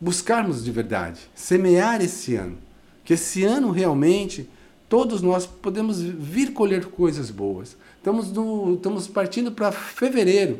buscarmos 0.00 0.64
de 0.64 0.70
verdade, 0.70 1.20
semear 1.34 2.00
esse 2.00 2.34
ano. 2.36 2.56
Que 3.04 3.14
esse 3.14 3.44
ano 3.44 3.70
realmente 3.70 4.48
todos 4.92 5.22
nós 5.22 5.46
podemos 5.46 6.02
vir 6.02 6.52
colher 6.52 6.84
coisas 6.84 7.30
boas. 7.30 7.78
Estamos, 7.96 8.26
estamos 8.74 9.08
partindo 9.08 9.50
para 9.50 9.72
fevereiro. 9.72 10.58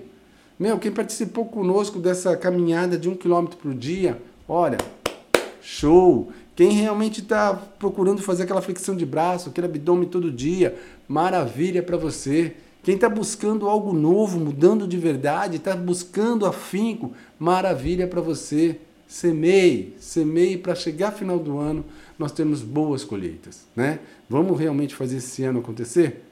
Meu, 0.59 0.79
quem 0.79 0.91
participou 0.91 1.45
conosco 1.45 1.99
dessa 1.99 2.35
caminhada 2.35 2.97
de 2.97 3.11
um 3.11 3.15
quilômetro 3.15 3.59
por 3.59 3.75
dia, 3.75 4.23
olha, 4.49 4.79
show! 5.61 6.33
Quem 6.57 6.71
realmente 6.71 7.21
está 7.21 7.53
procurando 7.53 8.23
fazer 8.23 8.45
aquela 8.45 8.63
flexão 8.63 8.97
de 8.97 9.05
braço, 9.05 9.51
aquele 9.51 9.67
abdômen 9.67 10.09
todo 10.09 10.33
dia, 10.33 10.79
maravilha 11.07 11.83
para 11.83 11.99
você. 11.99 12.57
Quem 12.83 12.95
está 12.95 13.11
buscando 13.11 13.69
algo 13.69 13.93
novo, 13.93 14.41
mudando 14.41 14.89
de 14.89 14.97
verdade, 14.97 15.59
está 15.59 15.77
buscando 15.77 16.47
afinco, 16.47 17.13
maravilha 17.39 18.09
para 18.09 18.23
você. 18.23 18.79
Semeie, 19.07 19.95
semeie 20.01 20.57
para 20.57 20.75
chegar 20.75 21.11
final 21.11 21.39
do 21.39 21.59
ano 21.59 21.85
nós 22.23 22.33
temos 22.33 22.63
boas 22.63 23.03
colheitas, 23.03 23.67
né? 23.75 23.99
Vamos 24.31 24.59
realmente 24.59 24.95
fazer 24.95 25.17
esse 25.17 25.43
ano 25.43 25.59
acontecer? 25.59 26.23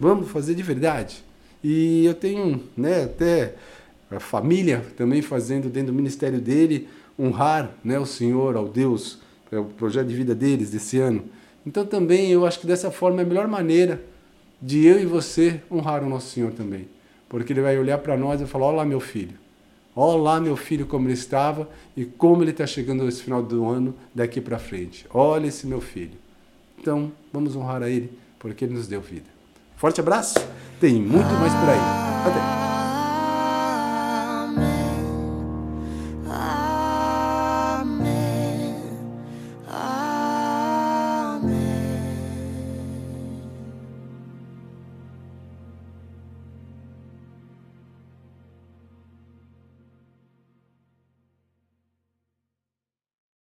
Vamos 0.00 0.30
fazer 0.30 0.54
de 0.54 0.62
verdade. 0.62 1.22
E 1.62 2.06
eu 2.06 2.14
tenho, 2.14 2.62
né, 2.76 3.04
até 3.04 3.54
a 4.10 4.18
família 4.18 4.84
também 4.96 5.20
fazendo 5.20 5.68
dentro 5.68 5.92
do 5.92 5.96
ministério 5.96 6.40
dele 6.40 6.88
honrar, 7.18 7.70
né, 7.84 7.98
o 7.98 8.06
Senhor, 8.06 8.56
ao 8.56 8.66
Deus 8.66 9.18
é 9.52 9.58
o 9.58 9.64
projeto 9.64 10.08
de 10.08 10.14
vida 10.14 10.34
deles 10.34 10.70
desse 10.70 10.98
ano. 10.98 11.24
Então 11.66 11.84
também 11.84 12.30
eu 12.30 12.46
acho 12.46 12.58
que 12.58 12.66
dessa 12.66 12.90
forma 12.90 13.20
é 13.20 13.24
a 13.24 13.26
melhor 13.26 13.46
maneira 13.46 14.02
de 14.60 14.86
eu 14.86 14.98
e 14.98 15.04
você 15.04 15.60
honrar 15.70 16.02
o 16.02 16.08
nosso 16.08 16.30
Senhor 16.30 16.52
também. 16.52 16.88
Porque 17.28 17.52
ele 17.52 17.60
vai 17.60 17.78
olhar 17.78 17.98
para 17.98 18.16
nós 18.16 18.40
e 18.40 18.46
falar: 18.46 18.66
Olha 18.66 18.76
lá, 18.78 18.84
meu 18.84 19.00
filho. 19.00 19.34
Olha 19.98 20.20
lá, 20.22 20.40
meu 20.40 20.56
filho, 20.56 20.84
como 20.84 21.06
ele 21.06 21.14
estava 21.14 21.66
e 21.96 22.04
como 22.04 22.42
ele 22.42 22.50
está 22.50 22.66
chegando 22.66 23.02
nesse 23.02 23.22
final 23.22 23.42
do 23.42 23.66
ano 23.66 23.94
daqui 24.14 24.42
para 24.42 24.58
frente. 24.58 25.06
Olha 25.08 25.46
esse 25.46 25.66
meu 25.66 25.80
filho. 25.80 26.18
Então, 26.78 27.10
vamos 27.32 27.56
honrar 27.56 27.82
a 27.82 27.88
ele, 27.88 28.12
porque 28.38 28.66
ele 28.66 28.74
nos 28.74 28.86
deu 28.86 29.00
vida. 29.00 29.26
Forte 29.76 30.00
abraço, 30.00 30.34
tem 30.78 30.94
muito 31.00 31.32
mais 31.40 31.52
por 31.54 31.68
aí. 31.70 31.78
Até! 32.26 32.75